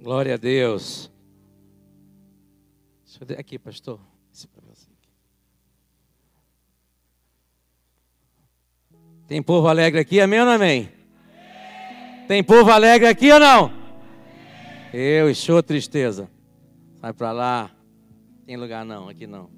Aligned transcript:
Glória 0.00 0.34
a 0.34 0.36
Deus. 0.36 1.10
Deixa 3.04 3.22
eu 3.22 3.26
ver 3.26 3.38
aqui, 3.38 3.58
pastor. 3.58 4.00
Tem 9.28 9.42
povo 9.42 9.68
alegre 9.68 10.00
aqui, 10.00 10.20
amém 10.22 10.40
ou 10.40 10.46
não 10.46 10.52
amém? 10.52 10.90
Tem 12.26 12.42
povo 12.42 12.70
alegre 12.70 13.06
aqui 13.06 13.30
ou 13.30 13.38
não? 13.38 13.70
Eu, 14.90 15.34
show 15.34 15.62
tristeza. 15.62 16.30
Sai 16.98 17.12
para 17.12 17.30
lá. 17.30 17.70
Tem 18.46 18.56
lugar 18.56 18.86
não, 18.86 19.06
aqui 19.06 19.26
não. 19.26 19.50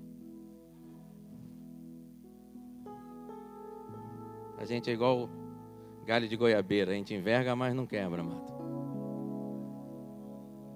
A 4.59 4.65
gente 4.65 4.91
é 4.91 4.93
igual 4.93 5.31
galho 6.05 6.29
de 6.29 6.37
goiabeira, 6.37 6.91
a 6.91 6.95
gente 6.95 7.15
enverga, 7.15 7.55
mas 7.55 7.73
não 7.73 7.87
quebra, 7.87 8.25
mato. 8.25 8.60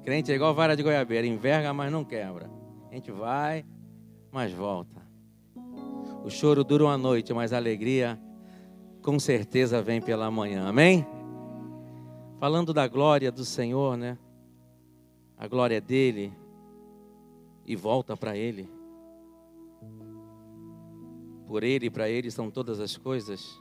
Crente 0.04 0.30
é 0.30 0.34
igual 0.34 0.52
vara 0.52 0.76
de 0.76 0.82
goiabeira, 0.82 1.26
enverga, 1.26 1.72
mas 1.72 1.90
não 1.90 2.04
quebra. 2.04 2.50
A 2.90 2.94
gente 2.94 3.10
vai, 3.10 3.64
mas 4.30 4.52
volta. 4.52 5.02
O 6.22 6.28
choro 6.28 6.62
dura 6.62 6.84
uma 6.84 6.98
noite, 6.98 7.32
mas 7.32 7.54
a 7.54 7.56
alegria 7.56 8.20
com 9.00 9.18
certeza 9.18 9.80
vem 9.80 10.02
pela 10.02 10.30
manhã. 10.30 10.68
Amém? 10.68 11.06
Falando 12.38 12.74
da 12.74 12.86
glória 12.86 13.32
do 13.32 13.46
Senhor, 13.46 13.96
né? 13.96 14.18
A 15.38 15.48
glória 15.48 15.80
dele 15.80 16.34
e 17.64 17.74
volta 17.74 18.14
para 18.14 18.36
ele. 18.36 18.68
Por 21.46 21.62
ele 21.62 21.86
e 21.86 21.90
para 21.90 22.10
ele 22.10 22.30
são 22.30 22.50
todas 22.50 22.78
as 22.78 22.94
coisas. 22.98 23.58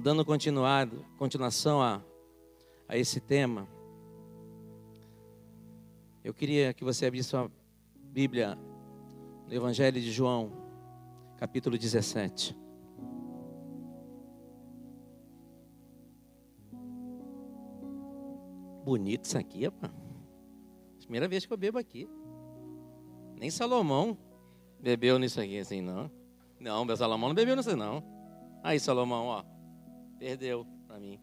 Dando 0.00 0.24
continuado, 0.24 1.04
continuação 1.18 1.82
a 1.82 2.00
a 2.88 2.96
esse 2.96 3.20
tema, 3.20 3.66
eu 6.26 6.34
queria 6.34 6.74
que 6.74 6.82
você 6.82 7.06
abrisse 7.06 7.28
sua 7.28 7.48
Bíblia 7.94 8.58
no 9.46 9.54
Evangelho 9.54 10.00
de 10.00 10.10
João, 10.10 10.50
capítulo 11.36 11.78
17. 11.78 12.52
Bonito 18.84 19.22
isso 19.22 19.38
aqui, 19.38 19.66
rapaz. 19.66 19.92
Primeira 20.98 21.28
vez 21.28 21.46
que 21.46 21.52
eu 21.52 21.56
bebo 21.56 21.78
aqui. 21.78 22.08
Nem 23.36 23.48
Salomão 23.48 24.18
bebeu 24.80 25.20
nisso 25.20 25.40
aqui 25.40 25.60
assim, 25.60 25.80
não. 25.80 26.10
Não, 26.58 26.84
meu 26.84 26.96
Salomão 26.96 27.28
não 27.28 27.36
bebeu 27.36 27.54
nisso, 27.54 27.76
não. 27.76 28.02
Aí, 28.64 28.80
Salomão, 28.80 29.26
ó, 29.26 29.44
perdeu 30.18 30.66
para 30.88 30.98
mim. 30.98 31.20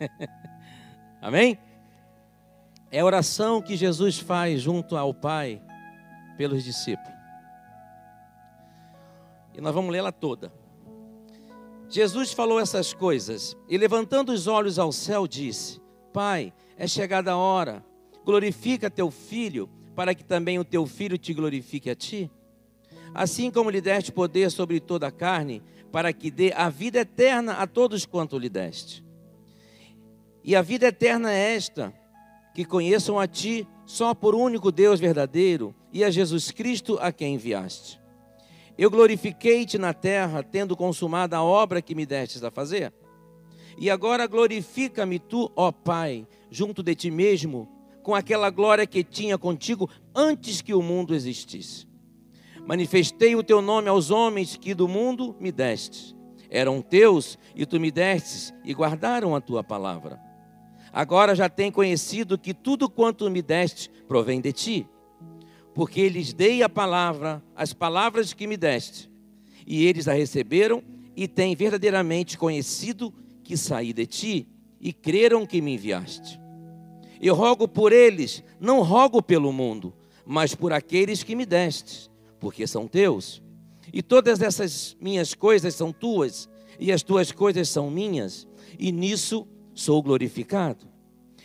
Amém? 1.20 1.58
É 2.94 3.00
a 3.00 3.04
oração 3.04 3.60
que 3.60 3.76
Jesus 3.76 4.20
faz 4.20 4.62
junto 4.62 4.96
ao 4.96 5.12
Pai 5.12 5.60
pelos 6.36 6.62
discípulos. 6.62 7.12
E 9.52 9.60
nós 9.60 9.74
vamos 9.74 9.90
lê-la 9.90 10.12
toda. 10.12 10.52
Jesus 11.88 12.32
falou 12.32 12.60
essas 12.60 12.94
coisas 12.94 13.56
e, 13.68 13.76
levantando 13.76 14.30
os 14.30 14.46
olhos 14.46 14.78
ao 14.78 14.92
céu, 14.92 15.26
disse: 15.26 15.80
Pai, 16.12 16.52
é 16.78 16.86
chegada 16.86 17.32
a 17.32 17.36
hora, 17.36 17.84
glorifica 18.24 18.88
teu 18.88 19.10
filho, 19.10 19.68
para 19.96 20.14
que 20.14 20.22
também 20.22 20.60
o 20.60 20.64
teu 20.64 20.86
filho 20.86 21.18
te 21.18 21.34
glorifique 21.34 21.90
a 21.90 21.96
ti. 21.96 22.30
Assim 23.12 23.50
como 23.50 23.70
lhe 23.70 23.80
deste 23.80 24.12
poder 24.12 24.52
sobre 24.52 24.78
toda 24.78 25.08
a 25.08 25.10
carne, 25.10 25.64
para 25.90 26.12
que 26.12 26.30
dê 26.30 26.52
a 26.52 26.70
vida 26.70 27.00
eterna 27.00 27.54
a 27.54 27.66
todos 27.66 28.06
quanto 28.06 28.38
lhe 28.38 28.48
deste. 28.48 29.04
E 30.44 30.54
a 30.54 30.62
vida 30.62 30.86
eterna 30.86 31.32
é 31.32 31.56
esta: 31.56 31.92
que 32.54 32.64
conheçam 32.64 33.18
a 33.18 33.26
Ti, 33.26 33.66
só 33.84 34.14
por 34.14 34.34
único 34.34 34.70
Deus 34.70 35.00
verdadeiro, 35.00 35.74
e 35.92 36.04
a 36.04 36.10
Jesus 36.10 36.50
Cristo 36.50 36.96
a 37.00 37.12
quem 37.12 37.34
enviaste. 37.34 38.00
Eu 38.78 38.90
glorifiquei-te 38.90 39.76
na 39.76 39.92
terra, 39.92 40.42
tendo 40.42 40.76
consumado 40.76 41.34
a 41.34 41.42
obra 41.42 41.82
que 41.82 41.94
me 41.94 42.06
destes 42.06 42.42
a 42.42 42.50
fazer. 42.50 42.92
E 43.76 43.90
agora 43.90 44.26
glorifica-me 44.26 45.18
tu, 45.18 45.50
ó 45.54 45.70
Pai, 45.70 46.26
junto 46.50 46.82
de 46.82 46.94
ti 46.94 47.10
mesmo, 47.10 47.68
com 48.02 48.14
aquela 48.14 48.50
glória 48.50 48.86
que 48.86 49.02
tinha 49.02 49.36
contigo 49.36 49.90
antes 50.14 50.60
que 50.60 50.74
o 50.74 50.82
mundo 50.82 51.14
existisse. 51.14 51.86
Manifestei 52.66 53.36
o 53.36 53.42
teu 53.42 53.60
nome 53.60 53.88
aos 53.88 54.10
homens 54.10 54.56
que 54.56 54.74
do 54.74 54.88
mundo 54.88 55.36
me 55.38 55.52
destes. 55.52 56.14
Eram 56.48 56.80
teus 56.80 57.38
e 57.54 57.66
tu 57.66 57.80
me 57.80 57.90
destes 57.90 58.54
e 58.64 58.72
guardaram 58.72 59.34
a 59.34 59.40
tua 59.40 59.62
palavra. 59.62 60.20
Agora 60.94 61.34
já 61.34 61.48
tem 61.48 61.72
conhecido 61.72 62.38
que 62.38 62.54
tudo 62.54 62.88
quanto 62.88 63.28
me 63.28 63.42
deste 63.42 63.90
provém 64.06 64.40
de 64.40 64.52
ti, 64.52 64.88
porque 65.74 66.08
lhes 66.08 66.32
dei 66.32 66.62
a 66.62 66.68
palavra, 66.68 67.42
as 67.56 67.72
palavras 67.72 68.32
que 68.32 68.46
me 68.46 68.56
deste, 68.56 69.10
e 69.66 69.84
eles 69.84 70.06
a 70.06 70.12
receberam 70.12 70.84
e 71.16 71.26
têm 71.26 71.56
verdadeiramente 71.56 72.38
conhecido 72.38 73.12
que 73.42 73.56
saí 73.56 73.92
de 73.92 74.06
ti 74.06 74.48
e 74.80 74.92
creram 74.92 75.44
que 75.44 75.60
me 75.60 75.74
enviaste. 75.74 76.40
Eu 77.20 77.34
rogo 77.34 77.66
por 77.66 77.92
eles, 77.92 78.44
não 78.60 78.80
rogo 78.80 79.20
pelo 79.20 79.52
mundo, 79.52 79.92
mas 80.24 80.54
por 80.54 80.72
aqueles 80.72 81.24
que 81.24 81.34
me 81.34 81.44
deste, 81.44 82.08
porque 82.38 82.68
são 82.68 82.86
teus. 82.86 83.42
E 83.92 84.00
todas 84.00 84.40
essas 84.40 84.96
minhas 85.00 85.34
coisas 85.34 85.74
são 85.74 85.92
tuas, 85.92 86.48
e 86.78 86.92
as 86.92 87.02
tuas 87.02 87.32
coisas 87.32 87.68
são 87.68 87.90
minhas, 87.90 88.46
e 88.78 88.92
nisso 88.92 89.48
sou 89.74 90.02
glorificado. 90.02 90.86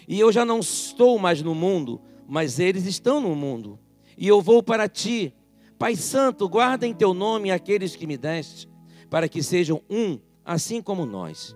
E 0.07 0.19
eu 0.19 0.31
já 0.31 0.45
não 0.45 0.59
estou 0.59 1.19
mais 1.19 1.41
no 1.41 1.53
mundo, 1.53 2.01
mas 2.27 2.59
eles 2.59 2.85
estão 2.85 3.19
no 3.19 3.35
mundo. 3.35 3.79
E 4.17 4.27
eu 4.27 4.41
vou 4.41 4.63
para 4.63 4.87
ti. 4.87 5.33
Pai 5.77 5.95
Santo, 5.95 6.47
guarda 6.47 6.85
em 6.85 6.93
teu 6.93 7.13
nome 7.13 7.51
aqueles 7.51 7.95
que 7.95 8.07
me 8.07 8.17
deste, 8.17 8.69
para 9.09 9.29
que 9.29 9.41
sejam 9.41 9.81
um, 9.89 10.19
assim 10.43 10.81
como 10.81 11.05
nós. 11.05 11.55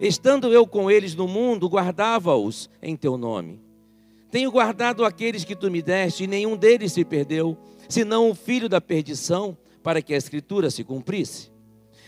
Estando 0.00 0.52
eu 0.52 0.66
com 0.66 0.90
eles 0.90 1.14
no 1.14 1.28
mundo, 1.28 1.68
guardava-os 1.68 2.70
em 2.80 2.96
teu 2.96 3.16
nome. 3.16 3.60
Tenho 4.30 4.50
guardado 4.50 5.04
aqueles 5.04 5.44
que 5.44 5.54
tu 5.54 5.70
me 5.70 5.82
deste, 5.82 6.24
e 6.24 6.26
nenhum 6.26 6.56
deles 6.56 6.92
se 6.92 7.04
perdeu, 7.04 7.58
senão 7.88 8.30
o 8.30 8.34
filho 8.34 8.68
da 8.68 8.80
perdição, 8.80 9.56
para 9.82 10.00
que 10.00 10.14
a 10.14 10.16
escritura 10.16 10.70
se 10.70 10.82
cumprisse. 10.82 11.50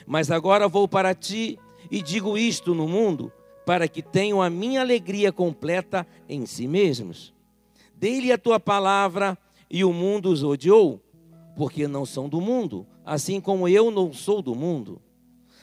Mas 0.07 0.31
agora 0.31 0.69
vou 0.69 0.89
para 0.89 1.15
ti 1.15 1.59
e 1.91 2.01
digo 2.01 2.39
isto 2.39 2.75
no 2.75 2.89
mundo, 2.89 3.31
para 3.65 3.89
que 3.89 4.03
tenham 4.03 4.43
a 4.43 4.51
minha 4.51 4.81
alegria 4.81 5.33
completa 5.33 6.07
em 6.29 6.45
si 6.47 6.69
mesmos. 6.69 7.35
Dei-lhe 7.97 8.31
a 8.31 8.39
tua 8.39 8.61
palavra 8.61 9.39
e 9.71 9.85
o 9.85 9.93
mundo 9.93 10.31
os 10.31 10.43
odiou, 10.43 11.01
porque 11.57 11.89
não 11.89 12.05
são 12.05 12.29
do 12.29 12.41
mundo, 12.41 12.87
assim 13.05 13.41
como 13.41 13.69
eu 13.69 13.91
não 13.91 14.13
sou 14.13 14.43
do 14.43 14.55
mundo. 14.55 15.01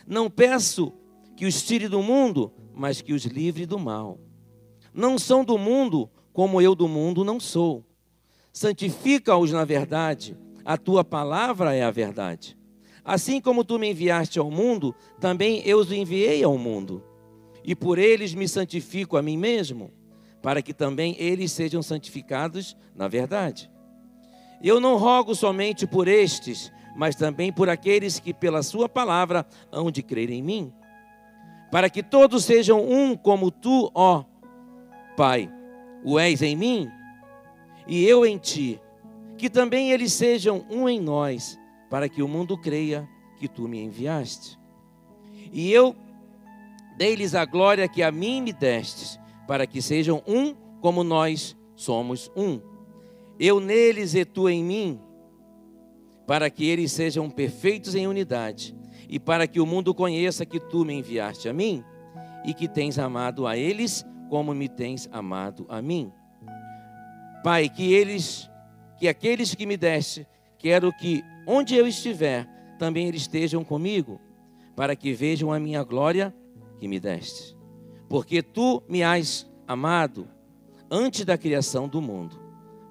Não 0.08 0.30
peço 0.30 0.92
que 1.36 1.46
os 1.46 1.62
tire 1.62 1.88
do 1.88 2.02
mundo, 2.02 2.52
mas 2.74 3.02
que 3.02 3.14
os 3.14 3.26
livre 3.26 3.66
do 3.66 3.78
mal. 3.78 4.20
Não 4.94 5.20
são 5.20 5.44
do 5.44 5.58
mundo, 5.58 6.10
como 6.34 6.62
eu 6.62 6.74
do 6.74 6.88
mundo 6.88 7.24
não 7.24 7.40
sou. 7.40 7.86
Santifica-os 8.52 9.52
na 9.52 9.64
verdade, 9.64 10.38
a 10.66 10.78
tua 10.78 11.04
palavra 11.04 11.76
é 11.76 11.84
a 11.84 11.92
verdade. 11.92 12.58
Assim 13.04 13.40
como 13.40 13.64
tu 13.64 13.80
me 13.80 13.92
enviaste 13.92 14.40
ao 14.40 14.52
mundo, 14.52 14.94
também 15.20 15.62
eu 15.66 15.78
os 15.78 15.92
enviei 15.92 16.44
ao 16.44 16.58
mundo 16.58 17.04
e 17.64 17.76
por 17.76 17.98
eles 17.98 18.34
me 18.34 18.48
santifico 18.48 19.18
a 19.18 19.22
mim 19.22 19.38
mesmo, 19.38 19.92
para 20.42 20.62
que 20.62 20.74
também 20.74 21.16
eles 21.20 21.52
sejam 21.52 21.82
santificados 21.82 22.76
na 22.96 23.08
verdade. 23.08 23.70
Eu 24.64 24.80
não 24.80 24.98
rogo 24.98 25.34
somente 25.36 25.88
por 25.88 26.08
estes, 26.08 26.72
mas 26.96 27.16
também 27.16 27.52
por 27.52 27.70
aqueles 27.70 28.20
que 28.20 28.34
pela 28.34 28.64
sua 28.64 28.88
palavra 28.88 29.46
hão 29.72 29.90
de 29.90 30.04
crer 30.04 30.30
em 30.30 30.42
mim, 30.42 30.74
para 31.72 31.90
que 31.90 32.04
todos 32.04 32.46
sejam 32.46 32.84
um 32.90 33.16
como 33.16 33.50
tu, 33.50 33.92
ó 33.94 34.26
Pai, 35.16 35.52
o 36.04 36.18
és 36.18 36.42
em 36.42 36.56
mim 36.56 36.90
e 37.88 38.06
eu 38.06 38.26
em 38.26 38.38
ti, 38.38 38.80
que 39.38 39.50
também 39.50 39.92
eles 39.92 40.14
sejam 40.14 40.66
um 40.70 40.88
em 40.88 41.00
nós, 41.00 41.60
para 41.90 42.08
que 42.08 42.22
o 42.22 42.28
mundo 42.28 42.58
creia 42.58 43.08
que 43.38 43.48
tu 43.48 43.68
me 43.68 43.82
enviaste. 43.82 44.58
E 45.52 45.72
eu 45.72 45.96
Dei-lhes 47.02 47.34
a 47.34 47.46
glória 47.46 47.88
que 47.88 48.04
a 48.04 48.12
mim 48.12 48.42
me 48.42 48.54
destes, 48.54 49.20
para 49.48 49.66
que 49.66 49.82
sejam 49.82 50.22
um 50.28 50.54
como 50.80 51.04
nós 51.04 51.58
somos 51.76 52.30
um. 52.36 52.62
Eu 53.40 53.60
neles 53.60 54.14
e 54.14 54.24
tu 54.24 54.48
em 54.48 54.64
mim, 54.64 55.02
para 56.28 56.48
que 56.48 56.64
eles 56.70 56.92
sejam 56.92 57.28
perfeitos 57.28 57.96
em 57.96 58.06
unidade, 58.06 58.76
e 59.10 59.20
para 59.20 59.48
que 59.48 59.60
o 59.60 59.66
mundo 59.66 59.96
conheça 59.96 60.46
que 60.46 60.60
tu 60.60 60.86
me 60.86 60.94
enviaste 60.94 61.50
a 61.50 61.54
mim, 61.54 61.84
e 62.46 62.54
que 62.54 62.68
tens 62.68 63.00
amado 63.00 63.48
a 63.48 63.58
eles 63.58 64.06
como 64.30 64.54
me 64.54 64.70
tens 64.70 65.10
amado 65.12 65.66
a 65.70 65.82
mim. 65.82 66.12
Pai, 67.44 67.68
que 67.68 67.92
eles, 67.92 68.48
que 69.00 69.08
aqueles 69.08 69.56
que 69.56 69.66
me 69.66 69.76
deste, 69.76 70.28
quero 70.56 70.94
que 70.94 71.24
onde 71.48 71.76
eu 71.76 71.88
estiver, 71.88 72.46
também 72.78 73.08
eles 73.08 73.24
estejam 73.24 73.64
comigo, 73.64 74.22
para 74.76 74.96
que 74.96 75.14
vejam 75.14 75.52
a 75.52 75.60
minha 75.60 75.84
glória 75.84 76.32
que 76.82 76.88
me 76.88 77.00
deste, 77.00 77.56
porque 78.10 78.42
tu 78.42 78.82
me 78.90 79.04
has 79.04 79.48
amado 79.68 80.28
antes 80.90 81.24
da 81.24 81.38
criação 81.38 81.88
do 81.88 82.02
mundo. 82.02 82.36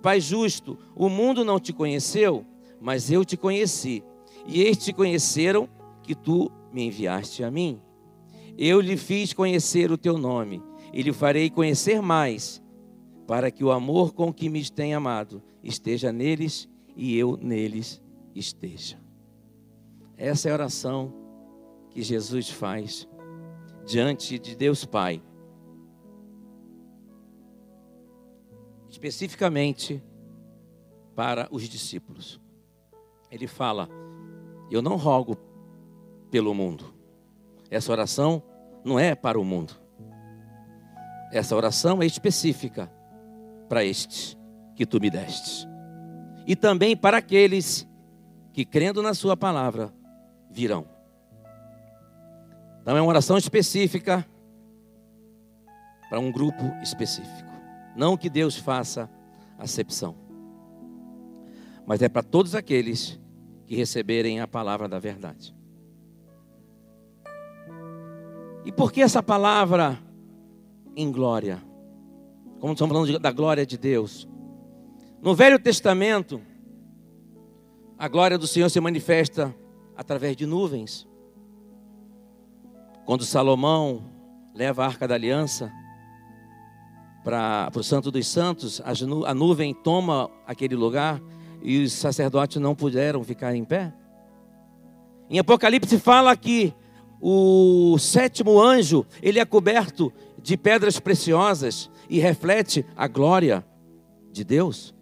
Pai 0.00 0.20
justo, 0.20 0.78
o 0.94 1.08
mundo 1.08 1.44
não 1.44 1.58
te 1.58 1.72
conheceu, 1.72 2.46
mas 2.81 3.10
eu 3.10 3.25
te 3.25 3.37
conheci, 3.37 4.04
e 4.46 4.60
eles 4.60 4.76
te 4.76 4.92
conheceram 4.92 5.69
que 6.04 6.14
tu 6.14 6.52
me 6.72 6.84
enviaste 6.84 7.42
a 7.42 7.50
mim. 7.50 7.82
Eu 8.56 8.81
lhe 8.81 8.96
fiz 8.96 9.32
conhecer 9.32 9.90
o 9.90 9.98
teu 9.98 10.16
nome, 10.16 10.62
e 10.93 11.02
lhe 11.02 11.12
farei 11.12 11.50
conhecer 11.50 12.00
mais, 12.00 12.62
para 13.26 13.50
que 13.50 13.64
o 13.64 13.72
amor 13.72 14.14
com 14.14 14.32
que 14.32 14.48
me 14.48 14.64
tem 14.70 14.94
amado 14.94 15.43
esteja 15.64 16.12
neles 16.12 16.69
e 16.94 17.19
eu 17.19 17.36
neles 17.36 18.00
esteja. 18.36 19.00
Essa 20.16 20.48
é 20.48 20.52
a 20.52 20.54
oração 20.54 21.12
que 21.90 22.02
Jesus 22.02 22.48
faz 22.48 23.08
diante 23.90 24.38
de 24.38 24.54
Deus 24.54 24.84
Pai. 24.84 25.20
Especificamente 28.88 30.02
para 31.16 31.48
os 31.50 31.69
discípulos. 31.69 32.40
Ele 33.31 33.48
fala: 33.48 33.88
Eu 34.70 34.81
não 34.81 34.96
rogo 34.96 35.37
pelo 36.31 36.54
mundo. 36.54 36.94
Essa 37.69 37.90
oração 37.90 38.42
não 38.84 38.98
é 38.98 39.14
para 39.14 39.38
o 39.38 39.44
mundo. 39.44 39.75
Essa 41.32 41.56
oração 41.56 42.00
é 42.00 42.06
específica 42.06 42.90
para 43.69 43.84
estes 43.84 44.38
que 44.76 44.86
tu 44.86 45.00
me 45.00 45.10
destes. 45.10 45.66
E 46.46 46.54
também 46.54 46.96
para 46.96 47.19
aqueles 47.19 47.88
que, 48.52 48.64
crendo 48.64 49.02
na 49.02 49.14
Sua 49.14 49.36
palavra, 49.36 49.93
virão. 50.48 51.00
Então 52.82 52.97
é 52.97 53.00
uma 53.00 53.09
oração 53.09 53.37
específica 53.37 54.27
para 56.09 56.19
um 56.19 56.32
grupo 56.32 56.65
específico. 56.82 57.50
Não 57.97 58.17
que 58.17 58.31
Deus 58.31 58.56
faça 58.56 59.11
acepção, 59.59 60.17
mas 61.87 62.03
é 62.03 62.09
para 62.09 62.23
todos 62.23 62.55
aqueles 62.55 63.21
que 63.67 63.77
receberem 63.77 64.41
a 64.41 64.49
palavra 64.49 64.88
da 64.88 64.99
verdade. 64.99 65.55
E 68.65 68.73
por 68.73 68.93
que 68.93 69.00
essa 69.00 69.23
palavra 69.23 69.99
em 70.94 71.11
glória? 71.11 71.62
Como 72.59 72.75
estamos 72.75 72.94
falando 72.94 73.19
da 73.19 73.32
glória 73.32 73.65
de 73.65 73.79
Deus. 73.79 74.29
No 75.23 75.35
Velho 75.35 75.59
Testamento, 75.59 76.41
a 77.99 78.09
glória 78.09 78.38
do 78.38 78.47
Senhor 78.47 78.69
se 78.69 78.81
manifesta 78.81 79.55
através 79.97 80.37
de 80.37 80.47
nuvens. 80.47 81.06
Quando 83.05 83.25
Salomão 83.25 84.05
leva 84.55 84.85
a 84.85 84.87
arca 84.87 85.08
da 85.08 85.14
aliança 85.14 85.73
para 87.25 87.70
o 87.75 87.82
Santo 87.82 88.11
dos 88.11 88.26
Santos, 88.26 88.81
a 88.85 89.35
nuvem 89.35 89.75
toma 89.75 90.31
aquele 90.47 90.75
lugar 90.75 91.20
e 91.62 91.82
os 91.82 91.93
sacerdotes 91.93 92.61
não 92.61 92.75
puderam 92.75 93.23
ficar 93.25 93.55
em 93.55 93.64
pé. 93.64 93.93
Em 95.29 95.38
Apocalipse 95.38 95.99
fala 95.99 96.37
que 96.37 96.75
o 97.20 97.99
sétimo 97.99 98.61
anjo, 98.61 99.06
ele 99.23 99.38
é 99.38 99.44
coberto 99.44 100.12
de 100.43 100.56
pedras 100.56 100.99
preciosas 100.99 101.91
e 102.08 102.19
reflete 102.19 102.85
a 102.96 103.06
glória 103.06 103.64
de 104.32 104.43
Deus. 104.43 104.94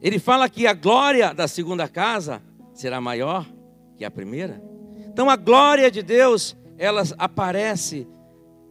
Ele 0.00 0.18
fala 0.18 0.48
que 0.48 0.66
a 0.66 0.74
glória 0.74 1.32
da 1.32 1.48
segunda 1.48 1.88
casa 1.88 2.42
será 2.82 3.00
maior 3.00 3.46
que 3.96 4.04
a 4.04 4.10
primeira. 4.10 4.60
Então 5.06 5.30
a 5.30 5.36
glória 5.36 5.88
de 5.88 6.02
Deus, 6.02 6.56
ela 6.76 7.04
aparece, 7.16 8.08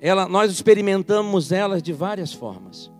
ela, 0.01 0.27
nós 0.27 0.51
experimentamos 0.51 1.53
elas 1.53 1.81
de 1.81 1.93
várias 1.93 2.33
formas. 2.33 2.91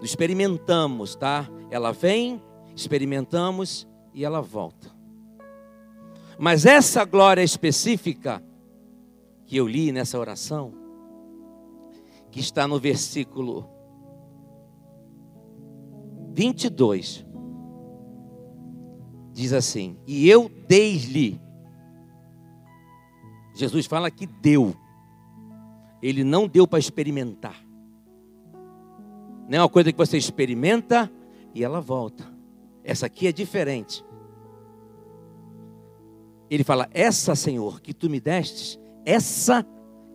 Experimentamos, 0.00 1.14
tá? 1.14 1.46
Ela 1.70 1.92
vem, 1.92 2.42
experimentamos 2.74 3.86
e 4.14 4.24
ela 4.24 4.40
volta. 4.40 4.90
Mas 6.38 6.64
essa 6.64 7.04
glória 7.04 7.42
específica 7.42 8.42
que 9.44 9.58
eu 9.58 9.68
li 9.68 9.92
nessa 9.92 10.18
oração, 10.18 10.72
que 12.30 12.40
está 12.40 12.66
no 12.66 12.80
versículo 12.80 13.68
22, 16.32 17.26
diz 19.32 19.52
assim: 19.52 19.96
E 20.06 20.28
eu 20.28 20.50
dei-lhe. 20.68 21.40
Jesus 23.54 23.86
fala 23.86 24.10
que 24.10 24.26
deu. 24.26 24.74
Ele 26.02 26.24
não 26.24 26.48
deu 26.48 26.66
para 26.66 26.78
experimentar. 26.78 27.64
Não 29.48 29.58
é 29.58 29.60
uma 29.60 29.68
coisa 29.68 29.92
que 29.92 29.98
você 29.98 30.16
experimenta 30.16 31.10
e 31.54 31.62
ela 31.62 31.80
volta. 31.80 32.24
Essa 32.84 33.06
aqui 33.06 33.26
é 33.26 33.32
diferente. 33.32 34.04
Ele 36.50 36.64
fala: 36.64 36.88
Essa, 36.92 37.34
Senhor, 37.34 37.80
que 37.80 37.94
tu 37.94 38.10
me 38.10 38.20
destes, 38.20 38.78
essa 39.04 39.66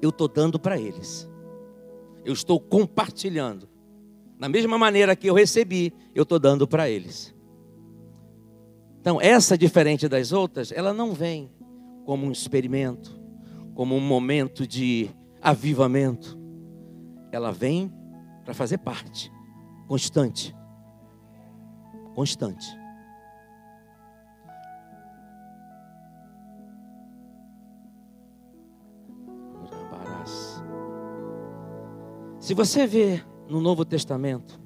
eu 0.01 0.09
estou 0.09 0.27
dando 0.27 0.59
para 0.59 0.79
eles. 0.79 1.29
Eu 2.23 2.33
estou 2.33 2.59
compartilhando. 2.59 3.69
Da 4.39 4.47
mesma 4.47 4.77
maneira 4.77 5.15
que 5.15 5.27
eu 5.27 5.33
recebi, 5.33 5.93
eu 6.13 6.23
estou 6.23 6.37
dando 6.37 6.67
para 6.67 6.89
eles. 6.89 7.33
Então, 9.07 9.21
essa 9.21 9.57
diferente 9.57 10.09
das 10.09 10.33
outras, 10.33 10.69
ela 10.69 10.93
não 10.93 11.13
vem 11.13 11.49
como 12.03 12.25
um 12.25 12.31
experimento, 12.33 13.17
como 13.73 13.95
um 13.95 14.01
momento 14.01 14.67
de 14.67 15.09
avivamento. 15.41 16.37
Ela 17.31 17.53
vem 17.53 17.89
para 18.43 18.53
fazer 18.53 18.79
parte, 18.79 19.31
constante. 19.87 20.53
Constante. 22.15 22.67
Se 32.41 32.53
você 32.53 32.85
vê 32.85 33.23
no 33.47 33.61
Novo 33.61 33.85
Testamento, 33.85 34.59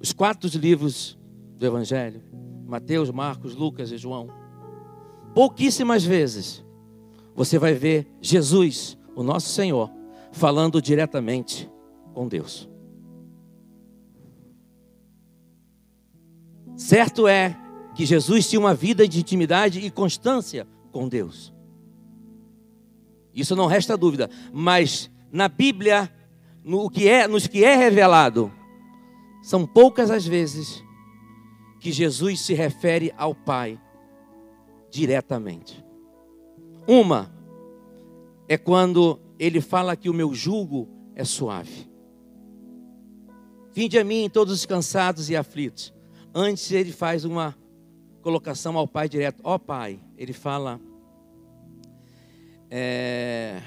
os 0.00 0.12
quatro 0.12 0.48
livros 0.56 1.17
do 1.58 1.66
Evangelho, 1.66 2.22
Mateus, 2.66 3.10
Marcos, 3.10 3.56
Lucas 3.56 3.90
e 3.90 3.98
João, 3.98 4.28
pouquíssimas 5.34 6.04
vezes 6.04 6.64
você 7.34 7.58
vai 7.58 7.74
ver 7.74 8.06
Jesus, 8.20 8.96
o 9.14 9.22
nosso 9.22 9.48
Senhor, 9.48 9.90
falando 10.32 10.80
diretamente 10.80 11.70
com 12.14 12.28
Deus. 12.28 12.68
Certo 16.76 17.26
é 17.26 17.56
que 17.94 18.06
Jesus 18.06 18.48
tinha 18.48 18.60
uma 18.60 18.74
vida 18.74 19.06
de 19.06 19.18
intimidade 19.18 19.80
e 19.80 19.90
constância 19.90 20.66
com 20.92 21.08
Deus. 21.08 21.52
Isso 23.34 23.56
não 23.56 23.66
resta 23.66 23.96
dúvida, 23.96 24.30
mas 24.52 25.10
na 25.30 25.48
Bíblia, 25.48 26.12
no 26.64 26.88
que 26.88 27.08
é, 27.08 27.26
nos 27.26 27.46
que 27.46 27.64
é 27.64 27.76
revelado, 27.76 28.52
são 29.42 29.66
poucas 29.66 30.10
as 30.10 30.26
vezes 30.26 30.84
que 31.78 31.92
Jesus 31.92 32.40
se 32.40 32.54
refere 32.54 33.12
ao 33.16 33.34
Pai 33.34 33.80
diretamente. 34.90 35.84
Uma 36.86 37.30
é 38.48 38.56
quando 38.56 39.20
ele 39.38 39.60
fala 39.60 39.96
que 39.96 40.08
o 40.08 40.14
meu 40.14 40.34
jugo 40.34 40.88
é 41.14 41.24
suave. 41.24 41.88
Vinde 43.72 43.98
a 43.98 44.04
mim 44.04 44.28
todos 44.28 44.54
os 44.54 44.66
cansados 44.66 45.30
e 45.30 45.36
aflitos. 45.36 45.92
Antes 46.34 46.70
ele 46.72 46.92
faz 46.92 47.24
uma 47.24 47.56
colocação 48.22 48.76
ao 48.76 48.88
Pai 48.88 49.08
direto. 49.08 49.40
Ó 49.44 49.54
oh, 49.54 49.58
Pai, 49.58 50.00
ele 50.16 50.32
fala. 50.32 50.80
É, 52.70 53.62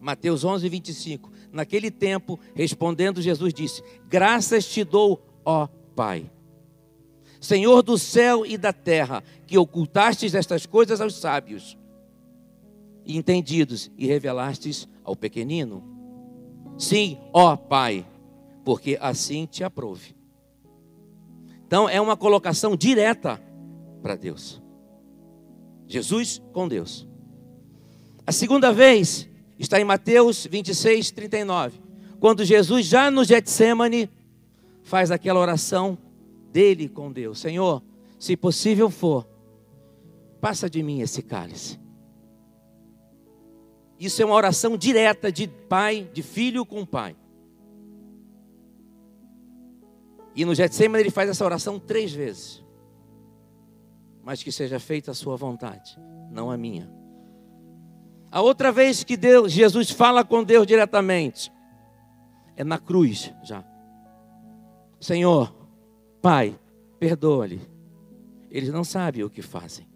Mateus 0.00 0.44
11, 0.44 0.68
25. 0.68 1.30
Naquele 1.52 1.90
tempo, 1.90 2.38
respondendo, 2.54 3.22
Jesus 3.22 3.52
disse: 3.52 3.82
Graças 4.08 4.66
te 4.66 4.82
dou, 4.82 5.24
ó 5.44 5.66
Pai, 5.94 6.30
Senhor 7.44 7.82
do 7.82 7.98
céu 7.98 8.44
e 8.44 8.56
da 8.56 8.72
terra, 8.72 9.22
que 9.46 9.58
ocultastes 9.58 10.34
estas 10.34 10.66
coisas 10.66 11.00
aos 11.00 11.14
sábios 11.14 11.76
e 13.04 13.16
entendidos 13.16 13.90
e 13.96 14.06
revelastes 14.06 14.88
ao 15.04 15.14
pequenino. 15.14 15.84
Sim, 16.78 17.18
ó 17.32 17.54
Pai, 17.56 18.04
porque 18.64 18.98
assim 19.00 19.46
te 19.46 19.62
aprove. 19.62 20.16
Então 21.66 21.88
é 21.88 22.00
uma 22.00 22.16
colocação 22.16 22.74
direta 22.74 23.40
para 24.02 24.16
Deus. 24.16 24.60
Jesus 25.86 26.42
com 26.52 26.66
Deus. 26.66 27.06
A 28.26 28.32
segunda 28.32 28.72
vez 28.72 29.28
Está 29.58 29.80
em 29.80 29.84
Mateus 29.84 30.46
26, 30.50 31.10
39. 31.12 31.80
Quando 32.18 32.44
Jesus, 32.44 32.86
já 32.86 33.10
no 33.10 33.24
Getsemane, 33.24 34.10
faz 34.82 35.10
aquela 35.10 35.38
oração 35.38 35.96
dele 36.54 36.88
com 36.88 37.10
Deus: 37.10 37.40
Senhor, 37.40 37.82
se 38.16 38.36
possível 38.36 38.88
for, 38.88 39.28
passa 40.40 40.70
de 40.70 40.80
mim 40.84 41.00
esse 41.00 41.20
cálice. 41.20 41.80
Isso 43.98 44.22
é 44.22 44.24
uma 44.24 44.36
oração 44.36 44.76
direta 44.76 45.32
de 45.32 45.48
pai, 45.48 46.08
de 46.12 46.22
filho 46.22 46.64
com 46.64 46.86
pai. 46.86 47.16
E 50.36 50.44
no 50.44 50.54
Getsemane 50.54 51.02
ele 51.02 51.10
faz 51.10 51.28
essa 51.28 51.44
oração 51.44 51.78
três 51.78 52.12
vezes. 52.12 52.62
Mas 54.22 54.42
que 54.42 54.50
seja 54.50 54.78
feita 54.78 55.10
a 55.10 55.14
sua 55.14 55.36
vontade, 55.36 55.98
não 56.30 56.50
a 56.50 56.56
minha. 56.56 56.90
A 58.30 58.40
outra 58.40 58.72
vez 58.72 59.04
que 59.04 59.16
Deus, 59.16 59.52
Jesus 59.52 59.90
fala 59.90 60.24
com 60.24 60.42
Deus 60.42 60.66
diretamente 60.66 61.52
é 62.56 62.64
na 62.64 62.78
cruz 62.78 63.32
já. 63.42 63.64
Senhor, 65.00 65.63
Pai, 66.24 66.58
perdoa-lhe. 66.98 67.60
Eles 68.50 68.70
não 68.70 68.82
sabem 68.82 69.22
o 69.22 69.28
que 69.28 69.42
fazem. 69.42 69.86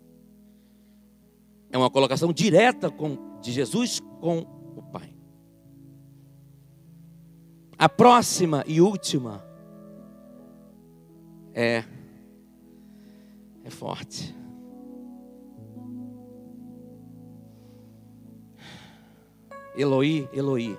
É 1.70 1.78
uma 1.78 1.88
colocação 1.88 2.34
direta 2.34 2.90
com, 2.90 3.40
de 3.40 3.50
Jesus 3.50 3.98
com 4.20 4.40
o 4.76 4.82
Pai. 4.92 5.14
A 7.78 7.88
próxima 7.88 8.62
e 8.66 8.78
última 8.78 9.42
é 11.54 11.82
é 13.64 13.70
forte. 13.70 14.36
Eloi, 19.74 20.28
Eloi, 20.34 20.78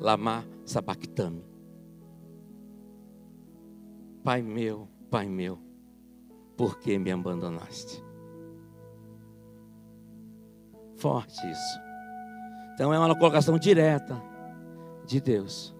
lama 0.00 0.46
sabachthani. 0.64 1.55
Pai 4.26 4.42
meu, 4.42 4.88
Pai 5.08 5.28
meu, 5.28 5.56
por 6.56 6.80
que 6.80 6.98
me 6.98 7.12
abandonaste? 7.12 8.02
Forte 10.96 11.48
isso. 11.48 11.80
Então 12.74 12.92
é 12.92 12.98
uma 12.98 13.16
colocação 13.16 13.56
direta 13.56 14.20
de 15.06 15.20
Deus. 15.20 15.72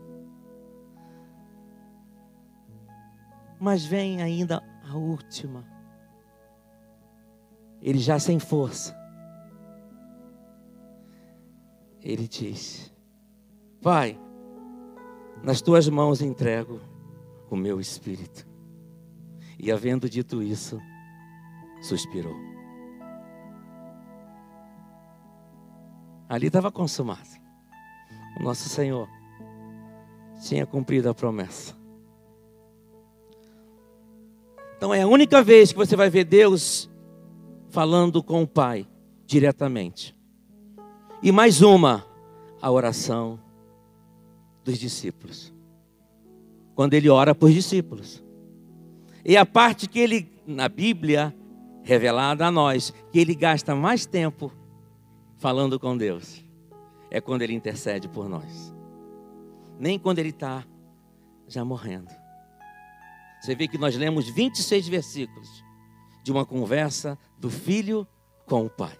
Mas 3.58 3.84
vem 3.84 4.22
ainda 4.22 4.62
a 4.88 4.96
última. 4.96 5.64
Ele 7.82 7.98
já 7.98 8.20
sem 8.20 8.38
força. 8.38 8.96
Ele 12.00 12.28
diz: 12.28 12.94
Pai, 13.82 14.16
nas 15.42 15.60
tuas 15.60 15.88
mãos 15.88 16.22
entrego 16.22 16.94
o 17.50 17.56
meu 17.56 17.80
espírito. 17.80 18.46
E 19.58 19.72
havendo 19.72 20.08
dito 20.08 20.42
isso, 20.42 20.80
suspirou. 21.80 22.36
Ali 26.28 26.48
estava 26.48 26.72
consumado. 26.72 27.28
O 28.38 28.42
nosso 28.42 28.68
Senhor 28.68 29.08
tinha 30.42 30.66
cumprido 30.66 31.08
a 31.08 31.14
promessa. 31.14 31.74
Então 34.76 34.92
é 34.92 35.02
a 35.02 35.06
única 35.06 35.42
vez 35.42 35.72
que 35.72 35.78
você 35.78 35.96
vai 35.96 36.10
ver 36.10 36.24
Deus 36.24 36.90
falando 37.70 38.22
com 38.22 38.42
o 38.42 38.46
Pai 38.46 38.86
diretamente. 39.24 40.14
E 41.22 41.32
mais 41.32 41.62
uma, 41.62 42.04
a 42.60 42.70
oração 42.70 43.40
dos 44.62 44.78
discípulos. 44.78 45.55
Quando 46.76 46.94
ele 46.94 47.08
ora 47.08 47.34
por 47.34 47.50
discípulos. 47.50 48.22
E 49.24 49.36
a 49.36 49.44
parte 49.44 49.88
que 49.88 49.98
ele, 49.98 50.30
na 50.46 50.68
Bíblia, 50.68 51.34
revelada 51.82 52.46
a 52.46 52.50
nós, 52.50 52.94
que 53.10 53.18
ele 53.18 53.34
gasta 53.34 53.74
mais 53.74 54.06
tempo 54.06 54.52
falando 55.38 55.80
com 55.80 55.96
Deus, 55.96 56.44
é 57.10 57.20
quando 57.20 57.42
ele 57.42 57.54
intercede 57.54 58.08
por 58.08 58.28
nós. 58.28 58.72
Nem 59.80 59.98
quando 59.98 60.20
ele 60.20 60.28
está 60.28 60.64
já 61.48 61.64
morrendo. 61.64 62.10
Você 63.40 63.54
vê 63.54 63.66
que 63.66 63.78
nós 63.78 63.96
lemos 63.96 64.28
26 64.28 64.86
versículos 64.88 65.64
de 66.22 66.30
uma 66.30 66.44
conversa 66.44 67.18
do 67.38 67.48
filho 67.48 68.06
com 68.46 68.66
o 68.66 68.70
pai. 68.70 68.98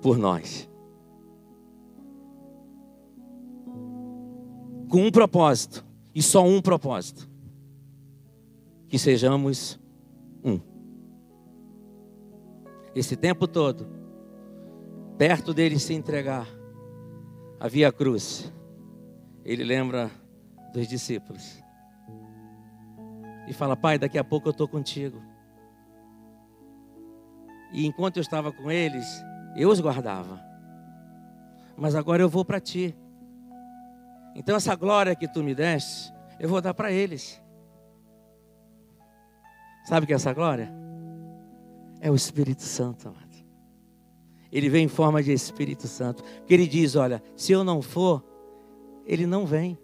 Por 0.00 0.16
nós. 0.16 0.68
Com 4.88 5.06
um 5.06 5.10
propósito, 5.10 5.84
e 6.14 6.22
só 6.22 6.44
um 6.44 6.60
propósito: 6.60 7.28
que 8.88 8.98
sejamos 8.98 9.80
um. 10.44 10.60
Esse 12.94 13.16
tempo 13.16 13.48
todo, 13.48 13.88
perto 15.18 15.52
dele 15.52 15.78
se 15.78 15.94
entregar, 15.94 16.46
havia 17.58 17.88
a 17.88 17.92
cruz. 17.92 18.52
Ele 19.44 19.64
lembra 19.64 20.10
dos 20.72 20.86
discípulos 20.86 21.62
e 23.48 23.52
fala: 23.52 23.76
Pai, 23.76 23.98
daqui 23.98 24.18
a 24.18 24.24
pouco 24.24 24.48
eu 24.48 24.52
estou 24.52 24.68
contigo. 24.68 25.20
E 27.72 27.84
enquanto 27.84 28.18
eu 28.18 28.20
estava 28.20 28.52
com 28.52 28.70
eles, 28.70 29.06
eu 29.56 29.68
os 29.68 29.80
guardava. 29.80 30.40
Mas 31.76 31.96
agora 31.96 32.22
eu 32.22 32.28
vou 32.28 32.44
para 32.44 32.60
ti. 32.60 32.96
Então 34.34 34.56
essa 34.56 34.74
glória 34.74 35.14
que 35.14 35.28
tu 35.28 35.42
me 35.42 35.54
deste, 35.54 36.12
eu 36.40 36.48
vou 36.48 36.60
dar 36.60 36.74
para 36.74 36.90
eles. 36.90 37.40
Sabe 39.84 40.04
o 40.04 40.06
que 40.06 40.12
é 40.12 40.16
essa 40.16 40.32
glória? 40.32 40.72
É 42.00 42.10
o 42.10 42.14
Espírito 42.14 42.62
Santo, 42.62 43.08
amado. 43.08 43.24
Ele 44.50 44.68
vem 44.68 44.84
em 44.84 44.88
forma 44.88 45.22
de 45.22 45.32
Espírito 45.32 45.86
Santo. 45.86 46.22
Porque 46.22 46.54
ele 46.54 46.66
diz: 46.66 46.96
Olha, 46.96 47.22
se 47.36 47.52
eu 47.52 47.64
não 47.64 47.82
for, 47.82 48.24
ele 49.06 49.26
não 49.26 49.44
vem. 49.44 49.78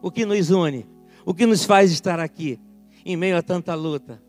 O 0.00 0.10
que 0.10 0.24
nos 0.24 0.50
une? 0.50 0.86
O 1.24 1.34
que 1.34 1.44
nos 1.44 1.64
faz 1.64 1.90
estar 1.92 2.18
aqui, 2.18 2.58
em 3.04 3.16
meio 3.16 3.36
a 3.36 3.42
tanta 3.42 3.74
luta? 3.74 4.22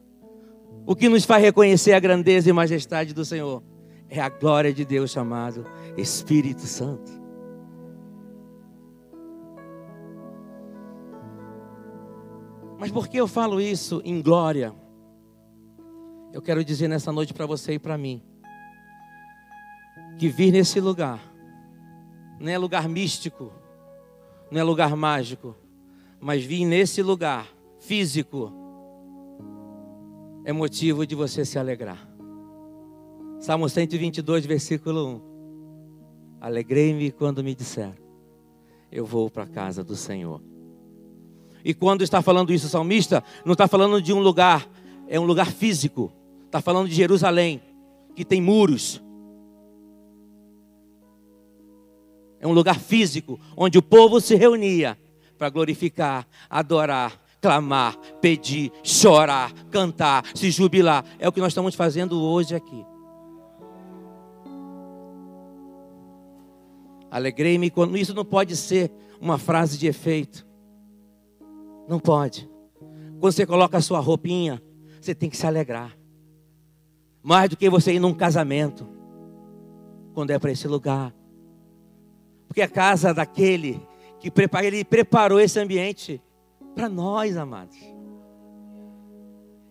O 0.85 0.95
que 0.95 1.07
nos 1.07 1.23
faz 1.23 1.41
reconhecer 1.41 1.93
a 1.93 1.99
grandeza 1.99 2.49
e 2.49 2.53
majestade 2.53 3.13
do 3.13 3.23
Senhor? 3.23 3.63
É 4.09 4.19
a 4.19 4.29
glória 4.29 4.73
de 4.73 4.83
Deus 4.83 5.11
chamado 5.11 5.65
Espírito 5.95 6.63
Santo. 6.63 7.18
Mas 12.79 12.91
por 12.91 13.09
que 13.09 13.17
eu 13.17 13.27
falo 13.27 13.59
isso 13.59 14.01
em 14.05 14.21
glória? 14.21 14.73
Eu 16.31 16.41
quero 16.41 16.63
dizer 16.63 16.87
nessa 16.87 17.11
noite 17.11 17.33
para 17.33 17.45
você 17.45 17.73
e 17.73 17.79
para 17.79 17.97
mim 17.97 18.23
que 20.17 20.29
vir 20.29 20.51
nesse 20.51 20.79
lugar 20.79 21.21
não 22.39 22.49
é 22.49 22.57
lugar 22.57 22.87
místico, 22.87 23.51
não 24.49 24.61
é 24.61 24.63
lugar 24.63 24.95
mágico, 24.95 25.55
mas 26.21 26.43
vir 26.43 26.65
nesse 26.65 27.01
lugar 27.01 27.47
físico 27.79 28.51
é 30.45 30.53
motivo 30.53 31.05
de 31.05 31.15
você 31.15 31.43
se 31.43 31.59
alegrar. 31.59 32.07
Salmo 33.41 33.67
122, 33.67 34.45
versículo 34.45 35.07
1. 35.15 36.37
Alegrei-me 36.39 37.11
quando 37.11 37.43
me 37.43 37.53
disseram: 37.53 37.97
Eu 38.89 39.05
vou 39.05 39.29
para 39.29 39.43
a 39.43 39.47
casa 39.47 39.83
do 39.83 39.95
Senhor. 39.95 40.41
E 41.63 41.73
quando 41.73 42.03
está 42.03 42.21
falando 42.21 42.53
isso, 42.53 42.67
o 42.67 42.69
salmista 42.69 43.23
não 43.45 43.53
está 43.53 43.67
falando 43.67 44.01
de 44.01 44.13
um 44.13 44.19
lugar, 44.19 44.67
é 45.07 45.19
um 45.19 45.25
lugar 45.25 45.51
físico. 45.51 46.11
Está 46.45 46.61
falando 46.61 46.89
de 46.89 46.95
Jerusalém, 46.95 47.61
que 48.15 48.25
tem 48.25 48.41
muros. 48.41 49.01
É 52.39 52.47
um 52.47 52.53
lugar 52.53 52.79
físico, 52.79 53.39
onde 53.55 53.77
o 53.77 53.81
povo 53.81 54.21
se 54.21 54.35
reunia 54.35 54.97
para 55.37 55.49
glorificar, 55.49 56.25
adorar, 56.49 57.19
clamar, 57.41 57.97
pedir, 58.21 58.71
chorar, 58.83 59.53
cantar, 59.69 60.25
se 60.33 60.49
jubilar. 60.49 61.05
É 61.19 61.27
o 61.27 61.31
que 61.31 61.39
nós 61.39 61.51
estamos 61.51 61.75
fazendo 61.75 62.21
hoje 62.21 62.55
aqui. 62.55 62.85
Alegrei-me 67.11 67.69
quando. 67.69 67.97
Isso 67.97 68.13
não 68.13 68.25
pode 68.25 68.55
ser 68.55 68.91
uma 69.19 69.37
frase 69.37 69.77
de 69.77 69.87
efeito. 69.87 70.48
Não 71.89 71.99
pode. 71.99 72.47
Quando 73.19 73.33
você 73.33 73.47
coloca 73.47 73.77
a 73.77 73.81
sua 73.81 73.99
roupinha, 73.99 74.61
você 75.01 75.15
tem 75.15 75.27
que 75.27 75.35
se 75.35 75.47
alegrar. 75.47 75.97
Mais 77.23 77.49
do 77.49 77.57
que 77.57 77.67
você 77.67 77.93
ir 77.93 77.99
num 77.99 78.13
casamento. 78.13 78.87
Quando 80.13 80.29
é 80.29 80.37
para 80.37 80.51
esse 80.51 80.67
lugar. 80.67 81.11
Porque 82.47 82.61
a 82.61 82.67
casa 82.67 83.11
daquele 83.11 83.81
que 84.19 84.29
prepara, 84.29 84.67
ele 84.67 84.85
preparou 84.85 85.39
esse 85.39 85.59
ambiente 85.59 86.21
para 86.75 86.87
nós, 86.87 87.35
amados. 87.35 87.77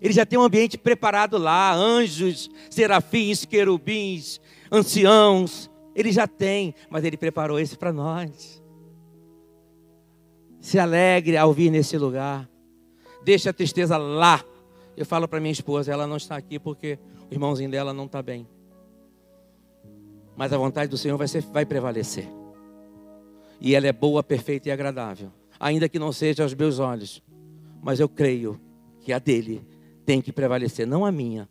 Ele 0.00 0.12
já 0.12 0.26
tem 0.26 0.38
um 0.38 0.42
ambiente 0.42 0.76
preparado 0.76 1.38
lá, 1.38 1.72
anjos, 1.72 2.50
serafins, 2.68 3.44
querubins, 3.44 4.40
anciãos, 4.70 5.70
ele 5.94 6.12
já 6.12 6.26
tem, 6.26 6.74
mas 6.90 7.04
ele 7.04 7.16
preparou 7.16 7.58
esse 7.58 7.76
para 7.76 7.92
nós. 7.92 8.62
Se 10.60 10.78
alegre 10.78 11.36
ao 11.36 11.52
vir 11.52 11.70
nesse 11.70 11.96
lugar. 11.96 12.48
Deixe 13.22 13.48
a 13.48 13.52
tristeza 13.52 13.96
lá 13.96 14.44
Eu 14.96 15.06
falo 15.06 15.28
para 15.28 15.38
minha 15.38 15.52
esposa, 15.52 15.92
ela 15.92 16.06
não 16.06 16.16
está 16.16 16.36
aqui 16.36 16.58
porque 16.58 16.98
o 17.30 17.34
irmãozinho 17.34 17.70
dela 17.70 17.92
não 17.92 18.06
está 18.06 18.20
bem. 18.20 18.48
Mas 20.36 20.52
a 20.52 20.58
vontade 20.58 20.90
do 20.90 20.98
Senhor 20.98 21.16
vai, 21.16 21.28
ser, 21.28 21.42
vai 21.42 21.64
prevalecer. 21.64 22.28
E 23.60 23.74
ela 23.74 23.86
é 23.86 23.92
boa, 23.92 24.22
perfeita 24.22 24.68
e 24.68 24.72
agradável. 24.72 25.30
Ainda 25.58 25.88
que 25.88 25.98
não 25.98 26.12
seja 26.12 26.42
aos 26.42 26.54
meus 26.54 26.78
olhos. 26.78 27.22
Mas 27.82 28.00
eu 28.00 28.08
creio 28.08 28.60
que 29.00 29.12
a 29.12 29.18
dele 29.18 29.64
tem 30.04 30.20
que 30.20 30.32
prevalecer, 30.32 30.86
não 30.86 31.04
a 31.04 31.12
minha. 31.12 31.48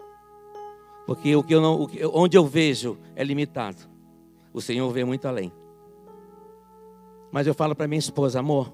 Porque 1.05 1.35
o 1.35 1.43
que 1.43 1.53
eu 1.55 1.61
não, 1.61 1.85
que, 1.85 2.05
onde 2.05 2.37
eu 2.37 2.45
vejo 2.45 2.97
é 3.15 3.23
limitado. 3.23 3.77
O 4.53 4.61
Senhor 4.61 4.91
vê 4.91 5.03
muito 5.05 5.27
além. 5.27 5.51
Mas 7.31 7.45
eu 7.47 7.53
falo 7.53 7.75
para 7.75 7.87
minha 7.87 7.99
esposa, 7.99 8.39
amor, 8.39 8.73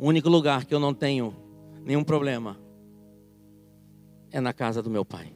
o 0.00 0.06
único 0.06 0.30
lugar 0.30 0.64
que 0.64 0.74
eu 0.74 0.80
não 0.80 0.94
tenho 0.94 1.36
nenhum 1.84 2.02
problema 2.02 2.58
é 4.30 4.40
na 4.40 4.50
casa 4.50 4.82
do 4.82 4.88
meu 4.88 5.04
pai. 5.04 5.30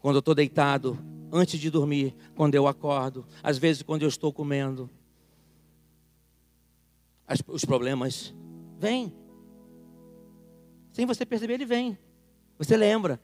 Quando 0.00 0.16
eu 0.16 0.20
estou 0.20 0.36
deitado, 0.36 0.96
antes 1.32 1.58
de 1.58 1.68
dormir, 1.68 2.14
quando 2.36 2.54
eu 2.54 2.68
acordo, 2.68 3.26
às 3.42 3.58
vezes 3.58 3.82
quando 3.82 4.02
eu 4.02 4.08
estou 4.08 4.32
comendo, 4.32 4.88
as, 7.26 7.42
os 7.48 7.64
problemas 7.64 8.32
vêm. 8.78 9.12
Sem 10.92 11.06
você 11.06 11.26
perceber, 11.26 11.54
ele 11.54 11.66
vem. 11.66 11.98
Você 12.56 12.76
lembra. 12.76 13.20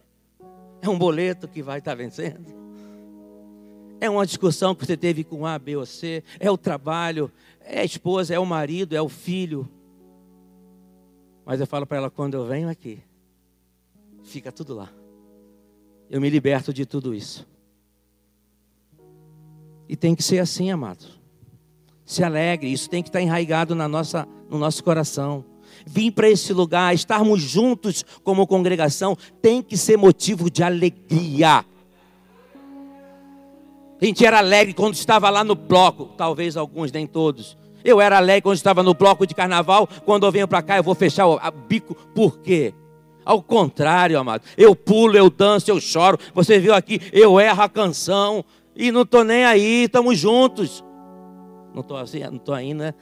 É 0.83 0.89
um 0.89 0.99
boleto 0.99 1.47
que 1.47 1.63
vai 1.63 1.79
estar 1.79 1.93
tá 1.93 1.95
vencendo. 1.95 2.60
É 4.01 4.09
uma 4.09 4.25
discussão 4.25 4.75
que 4.75 4.87
você 4.87 4.97
teve 4.97 5.23
com 5.23 5.45
A, 5.45 5.59
B 5.59 5.77
ou 5.77 5.85
C. 5.85 6.25
É 6.39 6.51
o 6.51 6.57
trabalho, 6.57 7.31
é 7.61 7.81
a 7.81 7.85
esposa, 7.85 8.35
é 8.35 8.39
o 8.39 8.47
marido, 8.47 8.97
é 8.97 9.03
o 9.03 9.09
filho. 9.09 9.69
Mas 11.45 11.61
eu 11.61 11.67
falo 11.67 11.87
para 11.87 11.99
ela: 11.99 12.11
quando 12.11 12.35
eu 12.35 12.47
venho 12.47 12.71
aqui, 12.71 13.01
fica 14.25 14.51
tudo 14.51 14.75
lá. 14.75 14.91
Eu 16.09 16.21
me 16.21 16.31
liberto 16.31 16.73
de 16.73 16.87
tudo 16.87 17.15
isso. 17.15 17.47
E 19.89 19.95
tem 19.95 20.15
que 20.15 20.23
ser 20.23 20.39
assim, 20.39 20.71
amados. 20.71 21.21
Se 22.05 22.25
alegre, 22.25 22.73
isso 22.73 22.89
tem 22.89 23.03
que 23.03 23.09
estar 23.09 23.21
enraizado 23.21 23.75
na 23.75 23.87
nossa, 23.87 24.27
no 24.49 24.59
nosso 24.59 24.83
coração. 24.83 25.45
Vir 25.87 26.11
para 26.11 26.29
esse 26.29 26.53
lugar, 26.53 26.95
estarmos 26.95 27.43
juntos 27.43 28.05
como 28.25 28.47
congregação, 28.47 29.17
tem 29.41 29.63
que 29.63 29.77
ser 29.77 29.97
motivo 29.97 30.51
de 30.51 30.63
alegria. 30.63 31.65
A 34.01 34.05
gente 34.05 34.25
era 34.25 34.39
alegre 34.39 34.73
quando 34.73 34.95
estava 34.95 35.29
lá 35.29 35.45
no 35.45 35.55
bloco, 35.55 36.07
talvez 36.17 36.57
alguns, 36.57 36.91
nem 36.91 37.07
todos. 37.07 37.57
Eu 37.85 38.01
era 38.01 38.17
alegre 38.17 38.43
quando 38.43 38.57
estava 38.57 38.83
no 38.83 38.95
bloco 38.95 39.27
de 39.27 39.35
carnaval, 39.35 39.89
quando 40.05 40.27
eu 40.27 40.33
venho 40.33 40.49
para 40.49 40.63
cá 40.63 40.77
eu 40.77 40.83
vou 40.83 40.95
fechar 40.95 41.27
o 41.27 41.39
bico, 41.69 41.95
por 42.15 42.39
quê? 42.39 42.75
Ao 43.25 43.43
contrário, 43.43 44.19
amado, 44.19 44.43
eu 44.57 44.75
pulo, 44.75 45.17
eu 45.17 45.29
danço, 45.29 45.71
eu 45.71 45.79
choro. 45.81 46.19
Você 46.35 46.59
viu 46.59 46.75
aqui, 46.75 47.01
eu 47.13 47.39
erro 47.39 47.63
a 47.63 47.69
canção 47.69 48.45
e 48.75 48.91
não 48.91 49.03
estou 49.03 49.23
nem 49.23 49.45
aí, 49.45 49.85
estamos 49.85 50.19
juntos. 50.19 50.83
Não 51.75 51.83
estou 51.83 51.97
assim, 51.97 52.21
não 52.21 52.37
estou 52.37 52.55
aí, 52.55 52.75
né? 52.75 52.95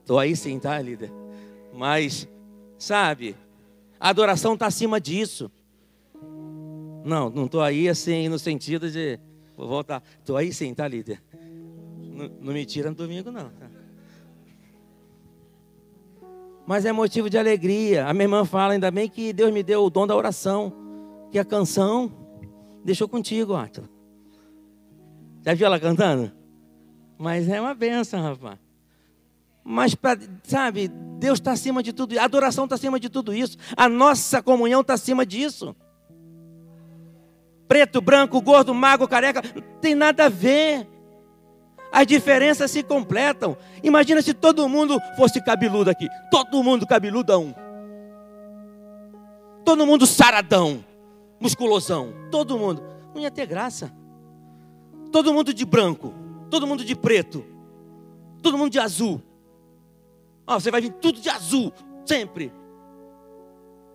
Estou 0.00 0.18
aí 0.18 0.34
sim, 0.36 0.58
tá, 0.58 0.80
líder? 0.80 1.12
Mas, 1.74 2.28
sabe, 2.78 3.36
a 4.00 4.08
adoração 4.08 4.54
está 4.54 4.66
acima 4.66 5.00
disso. 5.00 5.50
Não, 7.04 7.30
não 7.30 7.46
estou 7.46 7.62
aí 7.62 7.88
assim 7.88 8.28
no 8.28 8.38
sentido 8.38 8.90
de. 8.90 9.18
Vou 9.56 9.68
voltar. 9.68 10.02
Estou 10.18 10.36
aí 10.36 10.52
sim, 10.52 10.72
tá, 10.74 10.86
líder? 10.86 11.22
Não, 12.00 12.30
não 12.40 12.52
me 12.52 12.64
tira 12.64 12.90
no 12.90 12.96
domingo, 12.96 13.30
não. 13.30 13.50
Tá? 13.50 13.70
Mas 16.66 16.84
é 16.84 16.92
motivo 16.92 17.30
de 17.30 17.38
alegria. 17.38 18.06
A 18.06 18.12
minha 18.12 18.24
irmã 18.24 18.44
fala, 18.44 18.74
ainda 18.74 18.90
bem 18.90 19.08
que 19.08 19.32
Deus 19.32 19.52
me 19.52 19.62
deu 19.62 19.84
o 19.84 19.90
dom 19.90 20.06
da 20.06 20.14
oração. 20.14 20.72
Que 21.30 21.38
a 21.38 21.44
canção 21.44 22.12
deixou 22.84 23.08
contigo, 23.08 23.54
Átila. 23.54 23.88
Já 25.44 25.54
viu 25.54 25.66
ela 25.66 25.80
cantando? 25.80 26.30
Mas 27.16 27.48
é 27.48 27.60
uma 27.60 27.74
benção, 27.74 28.22
rapaz. 28.22 28.58
Mas, 29.64 29.94
pra, 29.94 30.16
sabe, 30.44 30.88
Deus 31.18 31.38
está 31.38 31.52
acima 31.52 31.82
de 31.82 31.92
tudo. 31.92 32.18
A 32.18 32.24
adoração 32.24 32.64
está 32.64 32.74
acima 32.76 33.00
de 33.00 33.08
tudo 33.08 33.34
isso. 33.34 33.56
A 33.76 33.88
nossa 33.88 34.42
comunhão 34.42 34.82
está 34.82 34.94
acima 34.94 35.24
disso 35.26 35.74
preto, 37.68 38.00
branco, 38.00 38.40
gordo, 38.40 38.74
magro, 38.74 39.06
careca, 39.06 39.42
não 39.54 39.80
tem 39.80 39.94
nada 39.94 40.24
a 40.24 40.28
ver. 40.28 40.88
As 41.92 42.06
diferenças 42.06 42.70
se 42.70 42.82
completam. 42.82 43.56
Imagina 43.82 44.20
se 44.22 44.34
todo 44.34 44.68
mundo 44.68 44.98
fosse 45.16 45.42
cabeludo 45.42 45.90
aqui. 45.90 46.08
Todo 46.30 46.62
mundo 46.62 46.86
cabeludão. 46.86 47.54
Todo 49.64 49.86
mundo 49.86 50.06
saradão, 50.06 50.84
musculosão. 51.38 52.12
Todo 52.30 52.58
mundo. 52.58 52.82
Não 53.14 53.20
ia 53.20 53.30
ter 53.30 53.46
graça. 53.46 53.92
Todo 55.12 55.32
mundo 55.32 55.52
de 55.52 55.64
branco. 55.64 56.12
Todo 56.50 56.66
mundo 56.66 56.84
de 56.84 56.94
preto. 56.94 57.44
Todo 58.42 58.56
mundo 58.56 58.70
de 58.70 58.78
azul. 58.78 59.22
Oh, 60.46 60.58
você 60.58 60.70
vai 60.70 60.80
vir 60.80 60.92
tudo 60.92 61.20
de 61.20 61.28
azul, 61.28 61.72
sempre. 62.06 62.52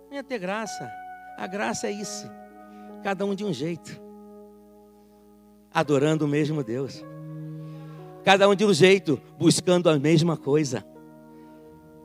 Não 0.10 0.18
ia 0.18 0.24
ter 0.24 0.38
graça. 0.38 0.92
A 1.38 1.48
graça 1.48 1.88
é 1.88 1.92
isso 1.92 2.30
cada 3.04 3.26
um 3.26 3.36
de 3.36 3.44
um 3.44 3.52
jeito, 3.52 4.02
adorando 5.74 6.24
o 6.24 6.28
mesmo 6.28 6.64
Deus, 6.64 7.04
cada 8.24 8.48
um 8.48 8.56
de 8.56 8.64
um 8.64 8.74
jeito, 8.74 9.20
buscando 9.38 9.90
a 9.90 10.00
mesma 10.00 10.38
coisa, 10.38 10.86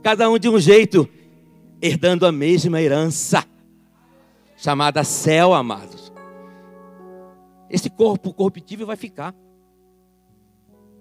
cada 0.03 0.29
um 0.29 0.37
de 0.39 0.49
um 0.49 0.59
jeito, 0.59 1.09
herdando 1.81 2.27
a 2.27 2.33
mesma 2.33 2.83
herança, 2.83 3.47
chamada 4.57 5.05
céu, 5.05 5.55
amados. 5.55 6.13
Esse 7.71 7.89
corpo 7.89 8.35
corruptível 8.35 8.87
vai 8.87 8.97
ficar, 8.97 9.33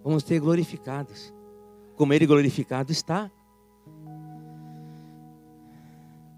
vamos 0.04 0.24
ser 0.24 0.40
glorificados, 0.40 1.34
como 1.96 2.14
Ele 2.14 2.28
glorificado 2.28 2.92
está. 2.92 3.32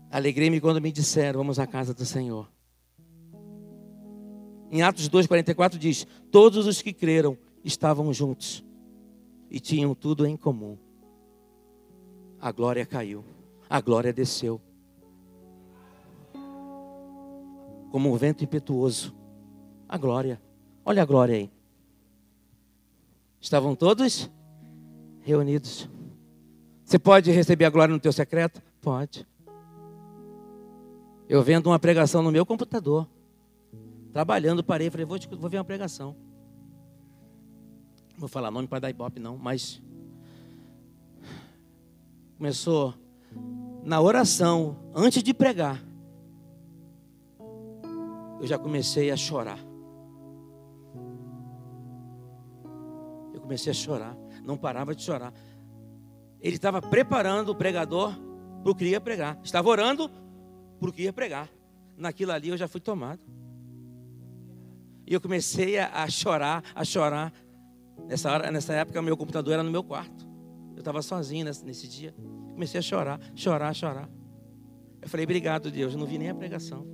Alegrei-me 0.09 0.61
quando 0.61 0.81
me 0.81 0.91
disseram: 0.91 1.39
Vamos 1.39 1.59
à 1.59 1.67
casa 1.67 1.93
do 1.93 2.05
Senhor. 2.05 2.47
Em 4.71 4.81
Atos 4.81 5.09
2,44 5.09 5.77
diz: 5.77 6.05
Todos 6.31 6.67
os 6.67 6.81
que 6.81 6.93
creram 6.93 7.37
estavam 7.63 8.13
juntos 8.13 8.63
e 9.49 9.59
tinham 9.59 9.95
tudo 9.95 10.25
em 10.25 10.37
comum. 10.37 10.77
A 12.39 12.51
glória 12.51 12.85
caiu, 12.85 13.23
a 13.69 13.81
glória 13.81 14.13
desceu. 14.13 14.61
Como 17.91 18.13
um 18.13 18.15
vento 18.15 18.43
impetuoso. 18.43 19.15
A 19.87 19.97
glória. 19.97 20.39
Olha 20.85 21.01
a 21.01 21.05
glória 21.05 21.35
aí. 21.35 21.51
Estavam 23.41 23.75
todos 23.75 24.29
reunidos. 25.21 25.89
Você 26.83 26.99
pode 26.99 27.31
receber 27.31 27.65
a 27.65 27.69
glória 27.69 27.93
no 27.93 27.99
teu 27.99 28.13
secreto? 28.13 28.61
Pode. 28.81 29.27
Eu 31.27 31.41
vendo 31.43 31.67
uma 31.67 31.79
pregação 31.79 32.21
no 32.21 32.31
meu 32.31 32.45
computador. 32.45 33.07
Trabalhando, 34.11 34.63
parei, 34.63 34.89
falei, 34.89 35.05
vou, 35.05 35.17
vou 35.37 35.49
ver 35.49 35.57
uma 35.57 35.63
pregação. 35.63 36.15
Não 38.13 38.19
vou 38.19 38.29
falar 38.29 38.51
nome 38.51 38.67
para 38.67 38.79
dar 38.79 38.89
ibope, 38.89 39.19
não, 39.19 39.37
mas 39.37 39.81
começou 42.37 42.93
na 43.83 44.01
oração, 44.01 44.77
antes 44.93 45.21
de 45.21 45.33
pregar. 45.33 45.81
Eu 48.39 48.47
já 48.47 48.57
comecei 48.57 49.11
a 49.11 49.17
chorar. 49.17 49.59
Eu 53.33 53.41
comecei 53.41 53.71
a 53.71 53.75
chorar, 53.75 54.17
não 54.43 54.57
parava 54.57 54.95
de 54.95 55.03
chorar. 55.03 55.33
Ele 56.41 56.55
estava 56.55 56.81
preparando 56.81 57.49
o 57.49 57.55
pregador 57.55 58.13
para 58.63 58.71
o 58.71 58.75
que 58.75 58.85
ia 58.85 59.01
pregar. 59.01 59.39
Estava 59.43 59.69
orando 59.69 60.09
para 60.79 60.89
o 60.89 60.93
que 60.93 61.03
ia 61.03 61.13
pregar. 61.13 61.49
Naquilo 61.97 62.31
ali 62.31 62.49
eu 62.49 62.57
já 62.57 62.67
fui 62.67 62.79
tomado. 62.79 63.19
E 65.09 65.13
eu 65.15 65.19
comecei 65.19 65.79
a, 65.79 66.07
chorar, 66.07 66.63
a 66.75 66.85
chorar. 66.85 67.33
Nessa, 68.07 68.31
hora, 68.31 68.51
nessa 68.51 68.73
época, 68.73 69.01
meu 69.01 69.17
computador 69.17 69.55
era 69.55 69.63
no 69.63 69.71
meu 69.71 69.83
quarto. 69.83 70.29
Eu 70.75 70.79
estava 70.79 71.01
sozinho 71.01 71.45
nesse, 71.45 71.65
nesse 71.65 71.87
dia. 71.87 72.13
Comecei 72.53 72.77
a 72.77 72.83
chorar, 72.83 73.19
chorar, 73.33 73.73
chorar. 73.73 74.07
Eu 75.01 75.09
falei, 75.09 75.23
obrigado, 75.23 75.71
Deus. 75.71 75.93
Eu 75.93 75.99
não 75.99 76.05
vi 76.05 76.19
nem 76.19 76.29
a 76.29 76.35
pregação. 76.35 76.85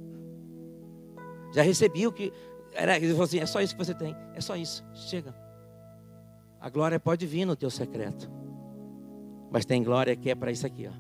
Já 1.53 1.61
recebi 1.61 2.07
o 2.07 2.11
que. 2.13 2.31
Era, 2.71 2.95
ele 2.95 3.09
falou 3.09 3.25
assim: 3.25 3.39
é 3.39 3.45
só 3.45 3.59
isso 3.59 3.75
que 3.75 3.85
você 3.85 3.93
tem. 3.93 4.15
É 4.33 4.39
só 4.39 4.55
isso. 4.55 4.85
Chega. 4.93 5.35
A 6.61 6.69
glória 6.69 6.97
pode 6.97 7.27
vir 7.27 7.43
no 7.43 7.55
teu 7.55 7.69
secreto. 7.69 8.31
Mas 9.51 9.65
tem 9.65 9.83
glória 9.83 10.15
que 10.15 10.29
é 10.29 10.35
para 10.35 10.51
isso 10.51 10.65
aqui, 10.65 10.87
ó. 10.87 10.93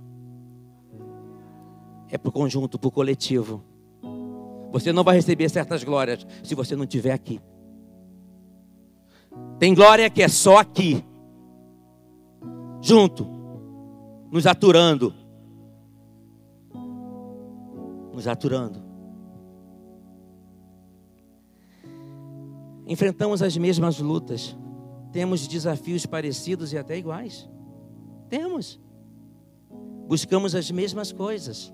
É 2.09 2.17
para 2.17 2.29
o 2.29 2.31
conjunto, 2.31 2.77
para 2.77 2.89
o 2.89 2.91
coletivo. 2.91 3.63
Você 4.75 4.91
não 4.91 5.05
vai 5.05 5.15
receber 5.15 5.47
certas 5.47 5.85
glórias 5.85 6.27
se 6.43 6.53
você 6.53 6.75
não 6.75 6.83
estiver 6.83 7.13
aqui. 7.13 7.39
Tem 9.57 9.73
glória 9.73 10.09
que 10.09 10.21
é 10.21 10.27
só 10.27 10.57
aqui, 10.57 11.01
junto, 12.81 13.25
nos 14.29 14.45
aturando. 14.45 15.13
nos 18.13 18.27
aturando. 18.27 18.83
Enfrentamos 22.85 23.41
as 23.41 23.55
mesmas 23.55 23.97
lutas, 23.99 24.57
temos 25.13 25.47
desafios 25.47 26.05
parecidos 26.05 26.73
e 26.73 26.77
até 26.77 26.97
iguais. 26.97 27.49
Temos. 28.27 28.77
Buscamos 30.05 30.53
as 30.53 30.69
mesmas 30.69 31.13
coisas. 31.13 31.73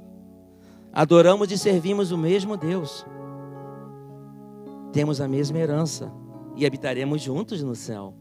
Adoramos 0.93 1.51
e 1.51 1.57
servimos 1.57 2.11
o 2.11 2.17
mesmo 2.17 2.57
Deus. 2.57 3.05
Temos 4.91 5.21
a 5.21 5.27
mesma 5.27 5.57
herança 5.57 6.11
e 6.55 6.65
habitaremos 6.65 7.21
juntos 7.21 7.63
no 7.63 7.75
céu. 7.75 8.13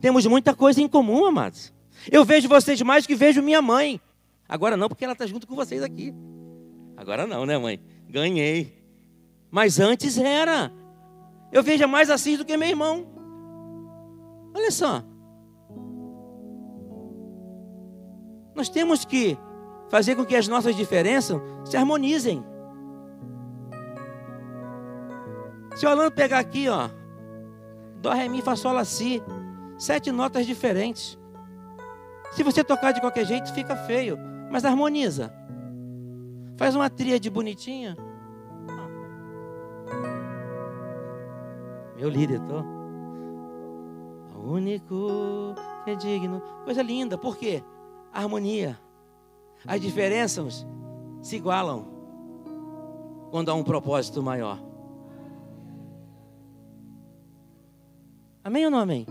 Temos 0.00 0.26
muita 0.26 0.54
coisa 0.54 0.80
em 0.80 0.88
comum, 0.88 1.26
amados. 1.26 1.72
Eu 2.10 2.24
vejo 2.24 2.48
vocês 2.48 2.80
mais 2.82 3.06
que 3.06 3.14
vejo 3.14 3.42
minha 3.42 3.60
mãe. 3.60 4.00
Agora 4.48 4.76
não, 4.76 4.88
porque 4.88 5.04
ela 5.04 5.12
está 5.12 5.26
junto 5.26 5.46
com 5.46 5.54
vocês 5.54 5.82
aqui. 5.82 6.14
Agora 6.96 7.26
não, 7.26 7.44
né, 7.44 7.58
mãe? 7.58 7.80
Ganhei. 8.08 8.84
Mas 9.50 9.78
antes 9.78 10.18
era. 10.18 10.72
Eu 11.52 11.62
vejo 11.62 11.86
mais 11.86 12.10
assim 12.10 12.36
do 12.36 12.44
que 12.44 12.56
meu 12.56 12.68
irmão. 12.68 13.06
Olha 14.54 14.70
só. 14.70 15.02
Nós 18.54 18.68
temos 18.68 19.04
que 19.04 19.36
fazer 19.88 20.16
com 20.16 20.24
que 20.24 20.36
as 20.36 20.48
nossas 20.48 20.74
diferenças 20.74 21.40
se 21.64 21.76
harmonizem. 21.76 22.44
Se 25.76 25.86
o 25.86 25.90
Orlando 25.90 26.12
pegar 26.12 26.38
aqui, 26.38 26.68
ó, 26.68 26.88
Dó, 28.00 28.12
Ré, 28.12 28.28
Mi, 28.28 28.42
Fá, 28.42 28.54
Sol, 28.54 28.84
Si, 28.84 29.22
sete 29.78 30.12
notas 30.12 30.46
diferentes. 30.46 31.18
Se 32.32 32.42
você 32.42 32.62
tocar 32.62 32.92
de 32.92 33.00
qualquer 33.00 33.24
jeito, 33.24 33.52
fica 33.54 33.74
feio, 33.76 34.18
mas 34.50 34.64
harmoniza. 34.64 35.32
Faz 36.56 36.74
uma 36.76 36.90
tríade 36.90 37.30
bonitinha. 37.30 37.96
Meu 41.96 42.08
líder, 42.08 42.40
tô. 42.40 42.60
O 44.38 44.52
único 44.52 45.54
que 45.84 45.92
é 45.92 45.94
digno. 45.94 46.42
Coisa 46.64 46.82
linda, 46.82 47.16
por 47.16 47.36
quê? 47.36 47.62
Harmonia. 48.12 48.78
As 49.66 49.80
diferenças 49.80 50.66
se 51.22 51.36
igualam 51.36 51.86
quando 53.30 53.50
há 53.50 53.54
um 53.54 53.64
propósito 53.64 54.22
maior. 54.22 54.60
Amém 58.44 58.66
ou 58.66 58.70
não 58.70 58.78
amém? 58.78 59.06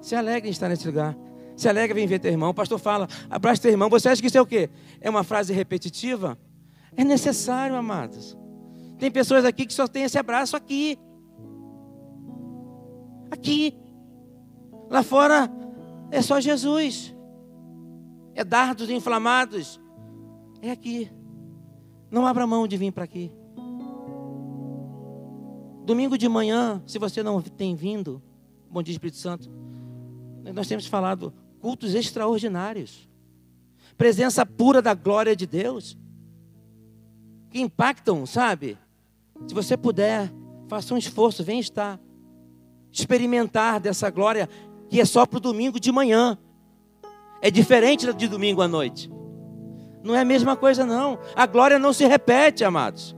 Se 0.00 0.14
alegre 0.14 0.48
em 0.48 0.52
estar 0.52 0.68
nesse 0.68 0.86
lugar. 0.86 1.16
Se 1.54 1.68
alegre 1.68 2.00
em 2.00 2.06
ver 2.06 2.18
teu 2.18 2.30
irmão. 2.30 2.50
O 2.50 2.54
pastor 2.54 2.78
fala, 2.78 3.06
abraça 3.28 3.62
teu 3.62 3.70
irmão. 3.70 3.90
Você 3.90 4.08
acha 4.08 4.20
que 4.20 4.28
isso 4.28 4.38
é 4.38 4.40
o 4.40 4.46
quê? 4.46 4.70
É 4.98 5.10
uma 5.10 5.22
frase 5.22 5.52
repetitiva? 5.52 6.38
É 6.96 7.04
necessário, 7.04 7.76
amados. 7.76 8.36
Tem 8.98 9.10
pessoas 9.10 9.44
aqui 9.44 9.66
que 9.66 9.74
só 9.74 9.86
tem 9.86 10.04
esse 10.04 10.18
abraço 10.18 10.56
aqui. 10.56 10.98
Aqui. 13.30 13.78
Lá 14.88 15.02
fora 15.02 15.50
é 16.10 16.22
só 16.22 16.40
Jesus. 16.40 17.14
É 18.40 18.44
dardos 18.44 18.88
inflamados. 18.88 19.78
É 20.62 20.70
aqui. 20.70 21.12
Não 22.10 22.26
abra 22.26 22.46
mão 22.46 22.66
de 22.66 22.74
vir 22.74 22.90
para 22.90 23.04
aqui. 23.04 23.30
Domingo 25.84 26.16
de 26.16 26.26
manhã, 26.26 26.82
se 26.86 26.98
você 26.98 27.22
não 27.22 27.42
tem 27.42 27.74
vindo, 27.74 28.22
bom 28.70 28.82
dia 28.82 28.92
Espírito 28.92 29.18
Santo, 29.18 29.50
nós 30.54 30.66
temos 30.66 30.86
falado 30.86 31.34
cultos 31.60 31.94
extraordinários, 31.94 33.06
presença 33.98 34.46
pura 34.46 34.80
da 34.80 34.94
glória 34.94 35.36
de 35.36 35.46
Deus, 35.46 35.98
que 37.50 37.60
impactam, 37.60 38.24
sabe? 38.24 38.78
Se 39.46 39.52
você 39.52 39.76
puder, 39.76 40.32
faça 40.66 40.94
um 40.94 40.96
esforço, 40.96 41.44
vem 41.44 41.60
estar, 41.60 42.00
experimentar 42.90 43.80
dessa 43.80 44.08
glória 44.08 44.48
que 44.88 44.98
é 44.98 45.04
só 45.04 45.26
para 45.26 45.36
o 45.36 45.40
domingo 45.40 45.78
de 45.78 45.92
manhã, 45.92 46.38
é 47.42 47.50
diferente 47.50 48.12
de 48.12 48.28
domingo 48.28 48.62
à 48.62 48.68
noite. 48.68 49.10
Não 50.02 50.14
é 50.14 50.20
a 50.20 50.24
mesma 50.24 50.56
coisa, 50.56 50.84
não. 50.84 51.18
A 51.34 51.46
glória 51.46 51.78
não 51.78 51.92
se 51.92 52.06
repete, 52.06 52.64
amados. 52.64 53.16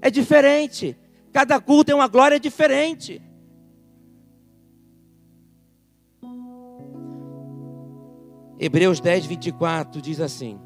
É 0.00 0.10
diferente. 0.10 0.96
Cada 1.32 1.60
culto 1.60 1.90
é 1.90 1.94
uma 1.94 2.08
glória 2.08 2.38
diferente. 2.40 3.22
Hebreus 8.58 8.98
10, 9.00 9.26
24 9.26 10.02
diz 10.02 10.20
assim: 10.20 10.58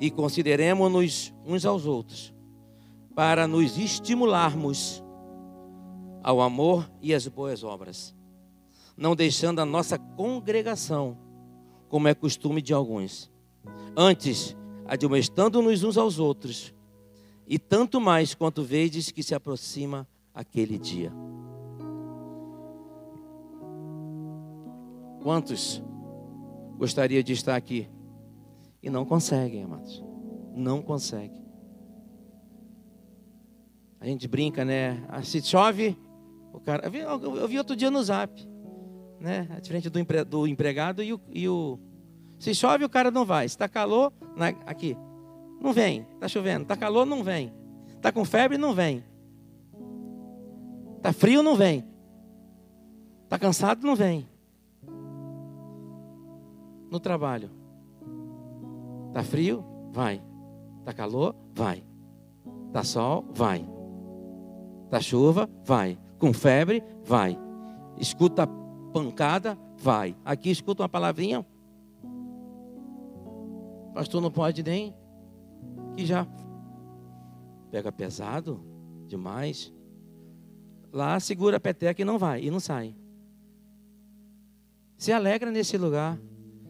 E 0.00 0.10
consideremos-nos 0.10 1.34
uns 1.44 1.66
aos 1.66 1.84
outros, 1.84 2.34
para 3.14 3.46
nos 3.46 3.76
estimularmos 3.76 5.04
ao 6.22 6.40
amor 6.40 6.90
e 7.02 7.14
às 7.14 7.26
boas 7.28 7.62
obras, 7.62 8.14
não 8.96 9.14
deixando 9.14 9.60
a 9.60 9.66
nossa 9.66 9.98
congregação, 9.98 11.18
como 11.90 12.08
é 12.08 12.14
costume 12.14 12.62
de 12.62 12.72
alguns, 12.72 13.30
antes 13.96 14.56
admoestando-nos 14.86 15.84
uns 15.84 15.98
aos 15.98 16.18
outros 16.18 16.72
e 17.46 17.58
tanto 17.58 18.00
mais 18.00 18.32
quanto 18.32 18.62
vedes 18.62 19.10
que 19.10 19.22
se 19.22 19.34
aproxima 19.34 20.08
aquele 20.32 20.78
dia. 20.78 21.12
Quantos 25.22 25.82
gostaria 26.78 27.22
de 27.22 27.32
estar 27.32 27.56
aqui 27.56 27.90
e 28.82 28.88
não 28.88 29.04
conseguem, 29.04 29.64
amados? 29.64 30.02
Não 30.54 30.80
conseguem. 30.80 31.40
A 34.00 34.06
gente 34.06 34.26
brinca, 34.26 34.64
né? 34.64 35.04
Ah, 35.08 35.22
se 35.22 35.42
chove, 35.42 35.98
o 36.52 36.60
cara. 36.60 36.86
Eu 36.86 36.90
vi, 36.90 36.98
eu 37.00 37.48
vi 37.48 37.58
outro 37.58 37.76
dia 37.76 37.90
no 37.90 38.02
zap, 38.02 38.48
né? 39.20 39.46
Diferente 39.60 39.90
do, 39.90 39.98
empre, 39.98 40.24
do 40.24 40.46
empregado 40.46 41.02
e 41.02 41.12
o, 41.12 41.20
e 41.30 41.48
o, 41.48 41.78
Se 42.38 42.54
chove, 42.54 42.84
o 42.84 42.88
cara 42.88 43.10
não 43.10 43.24
vai. 43.24 43.46
Se 43.46 43.54
está 43.54 43.68
calor, 43.68 44.12
na, 44.34 44.48
aqui, 44.66 44.96
não 45.60 45.72
vem. 45.72 46.06
Está 46.14 46.26
chovendo. 46.26 46.62
Está 46.62 46.76
calor, 46.76 47.04
não 47.04 47.22
vem. 47.22 47.52
Está 47.88 48.10
com 48.10 48.24
febre, 48.24 48.56
não 48.56 48.72
vem. 48.72 49.04
Está 50.96 51.12
frio, 51.12 51.42
não 51.42 51.54
vem. 51.54 51.84
Está 53.24 53.38
cansado, 53.38 53.86
não 53.86 53.94
vem. 53.94 54.26
No 56.90 56.98
trabalho. 56.98 57.50
Está 59.08 59.22
frio? 59.22 59.64
Vai. 59.92 60.22
Está 60.80 60.92
calor? 60.92 61.36
Vai. 61.54 61.84
Está 62.68 62.82
sol? 62.82 63.24
Vai. 63.32 63.66
Está 64.86 65.00
chuva? 65.00 65.48
Vai. 65.64 65.98
Com 66.18 66.32
febre? 66.32 66.82
Vai. 67.04 67.38
Escuta 67.98 68.46
pancada? 68.92 69.58
Vai. 69.76 70.16
Aqui 70.24 70.50
escuta 70.50 70.82
uma 70.82 70.88
palavrinha. 70.88 71.44
Pastor 73.94 74.20
não 74.20 74.30
pode 74.30 74.62
nem 74.62 74.94
que 75.96 76.06
já 76.06 76.26
pega 77.70 77.90
pesado 77.90 78.64
demais. 79.06 79.72
Lá 80.92 81.18
segura 81.20 81.56
a 81.56 81.60
peteca 81.60 82.02
e 82.02 82.04
não 82.04 82.18
vai, 82.18 82.42
e 82.42 82.50
não 82.50 82.60
sai. 82.60 82.94
Se 84.96 85.12
alegra 85.12 85.50
nesse 85.50 85.76
lugar. 85.76 86.18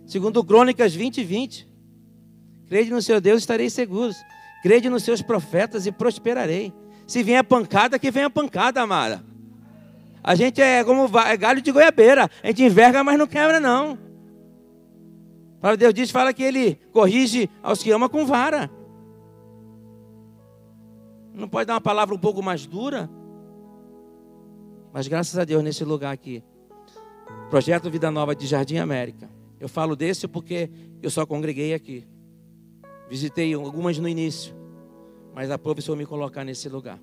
Segundo 0.06 0.44
Crônicas 0.44 0.94
20, 0.94 1.22
20. 1.24 1.68
Crede 2.68 2.90
no 2.90 3.02
seu 3.02 3.20
Deus, 3.20 3.40
estarei 3.40 3.68
seguros. 3.70 4.16
Crede 4.62 4.88
nos 4.88 5.02
seus 5.02 5.22
profetas 5.22 5.87
e 5.87 5.92
prosperarei. 5.92 6.72
Se 7.06 7.22
vier 7.22 7.38
a 7.38 7.44
pancada, 7.44 7.98
que 7.98 8.11
venha 8.11 8.26
a 8.26 8.30
pancada, 8.30 8.80
amada. 8.80 9.24
A 10.22 10.35
gente 10.35 10.61
é 10.61 10.85
como 10.85 11.09
é 11.18 11.37
galho 11.37 11.62
de 11.62 11.72
goiabeira. 11.72 12.30
A 12.42 12.46
gente 12.46 12.62
enverga, 12.62 13.02
mas 13.02 13.18
não 13.18 13.26
quebra, 13.26 13.59
não. 13.59 13.98
Para 15.61 15.76
Deus 15.76 15.92
diz, 15.92 16.11
fala 16.11 16.33
que 16.33 16.42
ele 16.42 16.76
corrige 16.92 17.48
aos 17.62 17.83
que 17.83 17.90
ama 17.90 18.09
com 18.09 18.24
vara. 18.24 18.70
Não 21.35 21.48
pode 21.48 21.66
dar 21.66 21.74
uma 21.74 21.80
palavra 21.80 22.14
um 22.14 22.18
pouco 22.18 22.42
mais 22.42 22.66
dura? 22.66 23.09
Mas 24.92 25.06
graças 25.06 25.38
a 25.38 25.44
Deus, 25.44 25.62
nesse 25.62 25.85
lugar 25.85 26.12
aqui, 26.12 26.42
Projeto 27.48 27.90
Vida 27.90 28.11
Nova 28.11 28.35
de 28.35 28.46
Jardim 28.46 28.78
América. 28.78 29.30
Eu 29.59 29.68
falo 29.68 29.94
desse 29.94 30.26
porque 30.26 30.70
eu 31.02 31.11
só 31.11 31.26
congreguei 31.26 31.74
aqui. 31.74 32.06
Visitei 33.09 33.52
algumas 33.54 33.98
no 33.98 34.09
início, 34.09 34.54
mas 35.35 35.50
a 35.50 35.59
professor 35.59 35.96
me 35.96 36.06
colocar 36.06 36.44
nesse 36.44 36.68
lugar. 36.68 36.98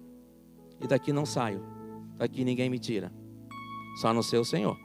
E 0.82 0.88
daqui 0.88 1.13
não 1.13 1.25
saio. 1.25 1.76
Daqui 2.17 2.43
ninguém 2.43 2.69
me 2.69 2.80
tira. 2.80 3.12
Só 4.01 4.13
no 4.13 4.23
seu 4.23 4.43
Senhor. 4.43 4.77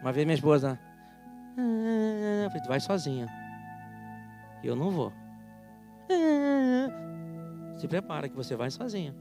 Uma 0.00 0.12
vez 0.12 0.24
minha 0.24 0.34
esposa, 0.34 0.78
ah, 1.58 2.48
falei, 2.48 2.62
tu 2.62 2.68
vai 2.68 2.80
sozinha. 2.80 3.26
Eu 4.62 4.76
não 4.76 4.90
vou. 4.90 5.12
Se 7.76 7.86
prepara 7.86 8.28
que 8.28 8.36
você 8.36 8.56
vai 8.56 8.70
sozinha. 8.70 9.14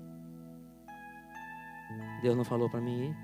Deus 2.22 2.36
não 2.36 2.44
falou 2.44 2.70
para 2.70 2.82
mim 2.82 3.10
ir. 3.10 3.18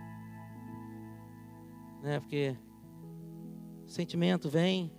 Né? 2.03 2.19
Porque 2.19 2.55
sentimento 3.87 4.49
vem. 4.49 4.91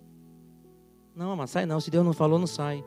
Não, 1.15 1.37
mas 1.37 1.51
sai 1.51 1.67
não. 1.67 1.81
Se 1.81 1.91
Deus 1.91 2.05
não 2.05 2.13
falou, 2.13 2.39
não 2.39 2.47
sai. 2.47 2.85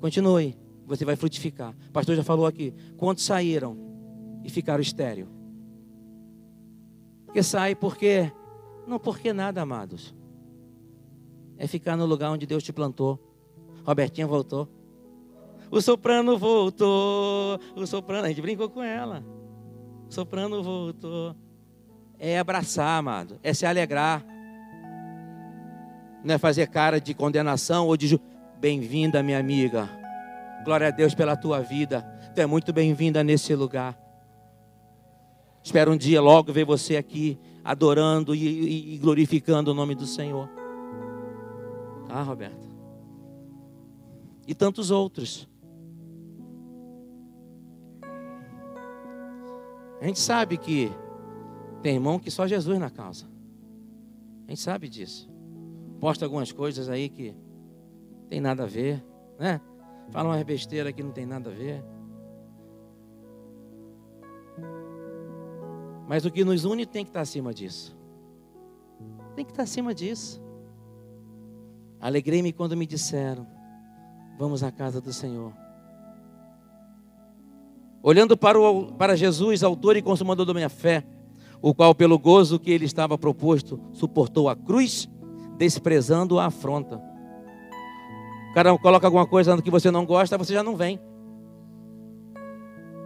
Continue. 0.00 0.56
Você 0.90 1.04
vai 1.04 1.14
frutificar. 1.14 1.72
O 1.88 1.92
pastor 1.92 2.16
já 2.16 2.24
falou 2.24 2.46
aqui. 2.46 2.74
Quantos 2.96 3.24
saíram 3.24 3.78
e 4.44 4.50
ficaram 4.50 4.82
estéreo? 4.82 5.28
Porque 7.24 7.44
sai 7.44 7.76
porque. 7.76 8.32
Não 8.88 8.98
porque 8.98 9.32
nada, 9.32 9.62
amados. 9.62 10.12
É 11.56 11.68
ficar 11.68 11.96
no 11.96 12.04
lugar 12.06 12.32
onde 12.32 12.44
Deus 12.44 12.64
te 12.64 12.72
plantou. 12.72 13.20
Robertinha 13.84 14.26
voltou. 14.26 14.68
O 15.70 15.80
soprano 15.80 16.36
voltou. 16.36 17.60
O 17.76 17.86
soprano, 17.86 18.24
a 18.24 18.28
gente 18.28 18.42
brincou 18.42 18.68
com 18.68 18.82
ela. 18.82 19.24
O 20.08 20.12
soprano 20.12 20.60
voltou. 20.60 21.36
É 22.18 22.36
abraçar, 22.36 22.98
amado. 22.98 23.38
É 23.44 23.54
se 23.54 23.64
alegrar. 23.64 24.26
Não 26.24 26.34
é 26.34 26.38
fazer 26.38 26.66
cara 26.66 27.00
de 27.00 27.14
condenação 27.14 27.86
ou 27.86 27.96
de 27.96 28.08
ju... 28.08 28.20
bem-vinda, 28.58 29.22
minha 29.22 29.38
amiga. 29.38 29.99
Glória 30.64 30.88
a 30.88 30.90
Deus 30.90 31.14
pela 31.14 31.36
tua 31.36 31.60
vida. 31.60 32.02
Tu 32.34 32.40
é 32.40 32.46
muito 32.46 32.72
bem-vinda 32.72 33.24
nesse 33.24 33.54
lugar. 33.54 33.98
Espero 35.62 35.92
um 35.92 35.96
dia 35.96 36.20
logo 36.20 36.52
ver 36.52 36.64
você 36.64 36.96
aqui 36.96 37.38
adorando 37.64 38.34
e, 38.34 38.94
e, 38.94 38.98
glorificando 38.98 39.70
o 39.70 39.74
nome 39.74 39.94
do 39.94 40.06
Senhor. 40.06 40.48
Tá, 42.08 42.22
Roberto? 42.22 42.68
E 44.46 44.54
tantos 44.54 44.90
outros. 44.90 45.48
A 50.00 50.06
gente 50.06 50.18
sabe 50.18 50.56
que 50.56 50.90
tem 51.82 51.94
irmão 51.94 52.18
que 52.18 52.30
só 52.30 52.46
Jesus 52.46 52.78
na 52.78 52.90
causa. 52.90 53.26
A 54.46 54.50
gente 54.50 54.60
sabe 54.60 54.88
disso. 54.88 55.30
Posta 56.00 56.24
algumas 56.24 56.50
coisas 56.52 56.88
aí 56.88 57.08
que 57.08 57.34
tem 58.28 58.40
nada 58.40 58.64
a 58.64 58.66
ver, 58.66 59.04
né? 59.38 59.60
Fala 60.10 60.28
uma 60.28 60.44
besteira 60.44 60.92
que 60.92 61.02
não 61.02 61.12
tem 61.12 61.24
nada 61.24 61.50
a 61.50 61.52
ver. 61.52 61.84
Mas 66.08 66.24
o 66.24 66.30
que 66.30 66.44
nos 66.44 66.64
une 66.64 66.84
tem 66.84 67.04
que 67.04 67.10
estar 67.10 67.20
acima 67.20 67.54
disso. 67.54 67.96
Tem 69.36 69.44
que 69.44 69.52
estar 69.52 69.62
acima 69.62 69.94
disso. 69.94 70.42
Alegrei-me 72.00 72.52
quando 72.52 72.76
me 72.76 72.86
disseram: 72.86 73.46
Vamos 74.36 74.64
à 74.64 74.72
casa 74.72 75.00
do 75.00 75.12
Senhor. 75.12 75.52
Olhando 78.02 78.36
para, 78.36 78.58
o, 78.58 78.92
para 78.92 79.14
Jesus, 79.14 79.62
autor 79.62 79.96
e 79.96 80.02
consumador 80.02 80.46
da 80.46 80.54
minha 80.54 80.70
fé, 80.70 81.04
o 81.62 81.74
qual, 81.74 81.94
pelo 81.94 82.18
gozo 82.18 82.58
que 82.58 82.70
ele 82.70 82.86
estava 82.86 83.18
proposto, 83.18 83.78
suportou 83.92 84.48
a 84.48 84.56
cruz, 84.56 85.08
desprezando 85.58 86.38
a 86.38 86.46
afronta. 86.46 87.09
O 88.50 88.52
cara 88.52 88.76
coloca 88.78 89.06
alguma 89.06 89.26
coisa 89.26 89.60
que 89.62 89.70
você 89.70 89.90
não 89.90 90.04
gosta, 90.04 90.36
você 90.36 90.52
já 90.52 90.62
não 90.62 90.76
vem. 90.76 91.00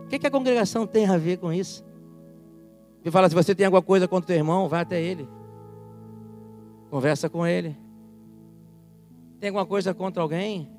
O 0.04 0.09
que, 0.09 0.18
que 0.18 0.26
a 0.26 0.30
congregação 0.30 0.87
tem 0.87 1.07
a 1.07 1.18
ver 1.18 1.37
com 1.37 1.52
isso? 1.52 1.85
E 3.04 3.11
fala, 3.11 3.28
se 3.28 3.35
você 3.35 3.54
tem 3.54 3.66
alguma 3.66 3.83
coisa 3.83 4.09
contra 4.09 4.24
o 4.24 4.26
teu 4.28 4.37
irmão, 4.37 4.68
vá 4.68 4.80
até 4.80 5.02
ele. 5.02 5.28
Conversa 6.90 7.28
com 7.28 7.46
ele. 7.46 7.76
Tem 9.38 9.50
alguma 9.50 9.66
coisa 9.66 9.92
contra 9.92 10.22
alguém? 10.22 10.70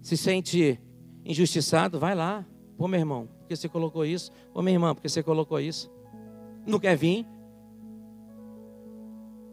Se 0.00 0.16
sente 0.16 0.80
injustiçado, 1.24 1.98
vai 1.98 2.14
lá. 2.14 2.46
Pô, 2.76 2.86
meu 2.86 3.00
irmão, 3.00 3.28
porque 3.40 3.56
você 3.56 3.68
colocou 3.68 4.04
isso? 4.04 4.30
Pô, 4.52 4.62
minha 4.62 4.76
irmã, 4.76 4.94
porque 4.94 5.08
você 5.08 5.22
colocou 5.22 5.58
isso? 5.58 5.90
Não 6.64 6.78
quer 6.78 6.96
vir? 6.96 7.26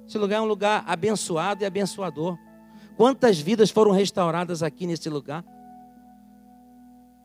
Esse 0.08 0.18
lugar 0.20 0.38
é 0.38 0.42
um 0.42 0.46
lugar 0.46 0.84
abençoado 0.86 1.64
e 1.64 1.66
abençoador. 1.66 2.38
Quantas 3.00 3.40
vidas 3.40 3.70
foram 3.70 3.92
restauradas 3.92 4.62
aqui 4.62 4.86
nesse 4.86 5.10
lugar? 5.10 5.46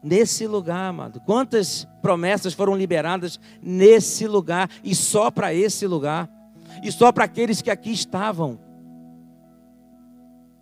Nesse 0.00 0.46
lugar, 0.46 0.90
amado. 0.90 1.20
Quantas 1.22 1.84
promessas 2.00 2.54
foram 2.54 2.76
liberadas 2.76 3.40
nesse 3.60 4.28
lugar 4.28 4.70
e 4.84 4.94
só 4.94 5.32
para 5.32 5.52
esse 5.52 5.84
lugar? 5.84 6.30
E 6.80 6.92
só 6.92 7.10
para 7.10 7.24
aqueles 7.24 7.60
que 7.60 7.72
aqui 7.72 7.90
estavam. 7.90 8.56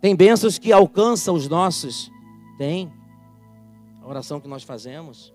Tem 0.01 0.15
bênçãos 0.15 0.57
que 0.57 0.71
alcançam 0.71 1.35
os 1.35 1.47
nossos? 1.47 2.09
Tem 2.57 2.91
a 4.01 4.07
oração 4.07 4.41
que 4.41 4.47
nós 4.47 4.63
fazemos. 4.63 5.31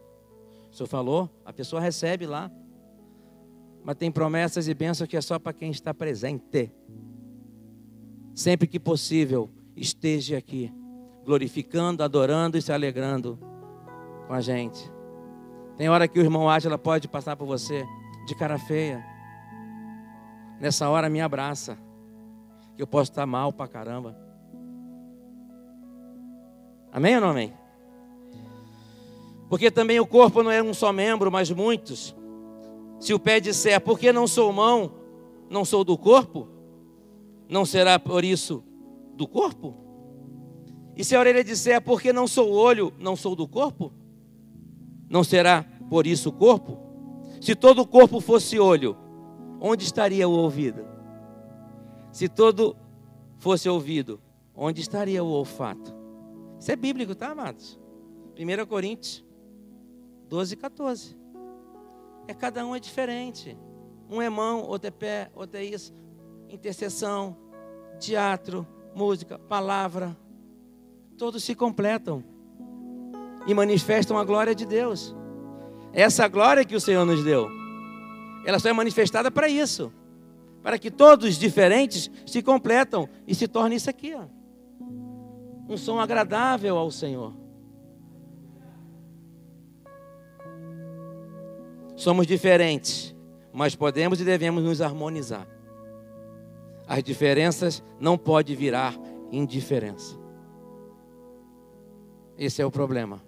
O 0.72 0.74
senhor 0.74 0.88
falou, 0.88 1.30
a 1.44 1.52
pessoa 1.52 1.80
recebe 1.80 2.26
lá. 2.26 2.50
Mas 3.84 3.94
tem 3.94 4.10
promessas 4.10 4.66
e 4.66 4.74
bênçãos 4.74 5.08
que 5.08 5.16
é 5.16 5.20
só 5.20 5.38
para 5.38 5.52
quem 5.52 5.70
está 5.70 5.94
presente. 5.94 6.72
Sempre 8.34 8.66
que 8.66 8.80
possível, 8.80 9.52
esteja 9.80 10.38
aqui, 10.38 10.72
glorificando, 11.24 12.02
adorando 12.02 12.58
e 12.58 12.62
se 12.62 12.72
alegrando 12.72 13.38
com 14.26 14.34
a 14.34 14.40
gente. 14.40 14.90
Tem 15.76 15.88
hora 15.88 16.08
que 16.08 16.18
o 16.18 16.22
irmão 16.22 16.48
Átila 16.48 16.76
pode 16.76 17.06
passar 17.06 17.36
por 17.36 17.46
você 17.46 17.86
de 18.26 18.34
cara 18.34 18.58
feia. 18.58 19.04
Nessa 20.60 20.88
hora 20.88 21.08
me 21.08 21.20
abraça. 21.20 21.78
Que 22.76 22.82
eu 22.82 22.86
posso 22.86 23.10
estar 23.10 23.26
mal 23.26 23.52
pra 23.52 23.68
caramba. 23.68 24.16
Amém 26.92 27.14
ou 27.16 27.20
não 27.20 27.30
amém? 27.30 27.52
Porque 29.48 29.70
também 29.70 29.98
o 30.00 30.06
corpo 30.06 30.42
não 30.42 30.50
é 30.50 30.62
um 30.62 30.74
só 30.74 30.92
membro, 30.92 31.30
mas 31.30 31.50
muitos. 31.50 32.14
Se 33.00 33.14
o 33.14 33.18
pé 33.18 33.40
disser, 33.40 33.80
porque 33.80 34.12
não 34.12 34.26
sou 34.26 34.52
mão, 34.52 34.92
não 35.48 35.64
sou 35.64 35.84
do 35.84 35.96
corpo, 35.96 36.48
não 37.48 37.64
será 37.64 37.98
por 37.98 38.24
isso 38.24 38.62
do 39.18 39.26
corpo? 39.26 39.74
E 40.96 41.04
se 41.04 41.14
a 41.14 41.20
orelha 41.20 41.44
disser, 41.44 41.82
porque 41.82 42.12
não 42.12 42.26
sou 42.26 42.52
olho, 42.52 42.92
não 42.98 43.14
sou 43.14 43.36
do 43.36 43.46
corpo, 43.46 43.92
não 45.10 45.22
será 45.22 45.64
por 45.90 46.06
isso 46.06 46.30
o 46.30 46.32
corpo? 46.32 46.78
Se 47.40 47.54
todo 47.54 47.82
o 47.82 47.86
corpo 47.86 48.20
fosse 48.20 48.58
olho, 48.58 48.96
onde 49.60 49.84
estaria 49.84 50.28
o 50.28 50.32
ouvido? 50.32 50.86
Se 52.12 52.28
todo 52.28 52.76
fosse 53.38 53.68
ouvido, 53.68 54.20
onde 54.54 54.80
estaria 54.80 55.22
o 55.22 55.28
olfato? 55.28 55.94
Isso 56.58 56.72
é 56.72 56.76
bíblico, 56.76 57.14
tá, 57.14 57.30
amados? 57.30 57.78
1 58.38 58.66
Coríntios 58.66 59.24
12, 60.28 60.56
14. 60.56 61.16
É 62.26 62.34
cada 62.34 62.64
um 62.64 62.74
é 62.74 62.80
diferente. 62.80 63.56
Um 64.10 64.20
é 64.22 64.28
mão, 64.28 64.62
outro 64.62 64.88
é 64.88 64.90
pé, 64.90 65.30
outro 65.34 65.58
é 65.58 65.64
isso. 65.64 65.94
Intercessão, 66.48 67.36
teatro, 67.98 68.66
música, 68.98 69.38
palavra. 69.38 70.16
Todos 71.16 71.44
se 71.44 71.54
completam 71.54 72.24
e 73.46 73.54
manifestam 73.54 74.18
a 74.18 74.24
glória 74.24 74.54
de 74.54 74.66
Deus. 74.66 75.14
Essa 75.92 76.26
glória 76.26 76.64
que 76.64 76.74
o 76.74 76.80
Senhor 76.80 77.04
nos 77.04 77.22
deu, 77.22 77.48
ela 78.44 78.58
só 78.58 78.68
é 78.68 78.72
manifestada 78.72 79.30
para 79.30 79.48
isso. 79.48 79.92
Para 80.62 80.78
que 80.78 80.90
todos 80.90 81.38
diferentes 81.38 82.10
se 82.26 82.42
completam 82.42 83.08
e 83.24 83.34
se 83.34 83.46
tornem 83.46 83.76
isso 83.76 83.88
aqui, 83.88 84.14
ó. 84.14 84.24
Um 85.68 85.76
som 85.76 86.00
agradável 86.00 86.76
ao 86.76 86.90
Senhor. 86.90 87.32
Somos 91.94 92.26
diferentes, 92.26 93.14
mas 93.52 93.76
podemos 93.76 94.20
e 94.20 94.24
devemos 94.24 94.64
nos 94.64 94.80
harmonizar. 94.80 95.46
As 96.88 97.04
diferenças 97.04 97.82
não 98.00 98.16
podem 98.16 98.56
virar 98.56 98.98
indiferença. 99.30 100.18
Esse 102.38 102.62
é 102.62 102.66
o 102.66 102.70
problema. 102.70 103.22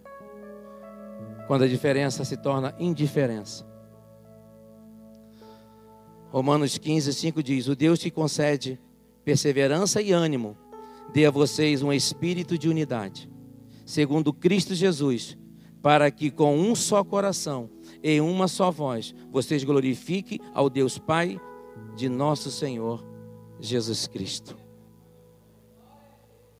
Quando 1.47 1.65
a 1.65 1.69
diferença 1.69 2.25
se 2.25 2.39
torna 2.39 2.75
indiferença. 2.79 3.69
Romanos 6.31 6.79
15, 6.79 7.13
5 7.13 7.43
diz: 7.43 7.67
O 7.69 7.77
Deus 7.77 8.01
que 8.01 8.11
concede 8.11 8.81
perseverança 9.25 10.01
e 10.01 10.11
ânimo, 10.11 10.57
dê 11.13 11.27
a 11.27 11.31
vocês 11.31 11.83
um 11.83 11.93
espírito 11.93 12.57
de 12.57 12.69
unidade, 12.69 13.29
segundo 13.85 14.33
Cristo 14.33 14.75
Jesus, 14.75 15.37
para 15.83 16.11
que 16.11 16.31
com 16.31 16.57
um 16.57 16.75
só 16.75 17.05
coração 17.05 17.69
em 18.03 18.21
uma 18.21 18.49
só 18.49 18.71
voz, 18.71 19.15
vocês 19.31 19.65
glorifiquem 19.65 20.41
ao 20.55 20.71
Deus 20.71 20.97
Pai 20.99 21.39
de 21.97 22.09
nosso 22.09 22.51
Senhor 22.51 23.10
Jesus 23.61 24.07
Cristo. 24.09 24.60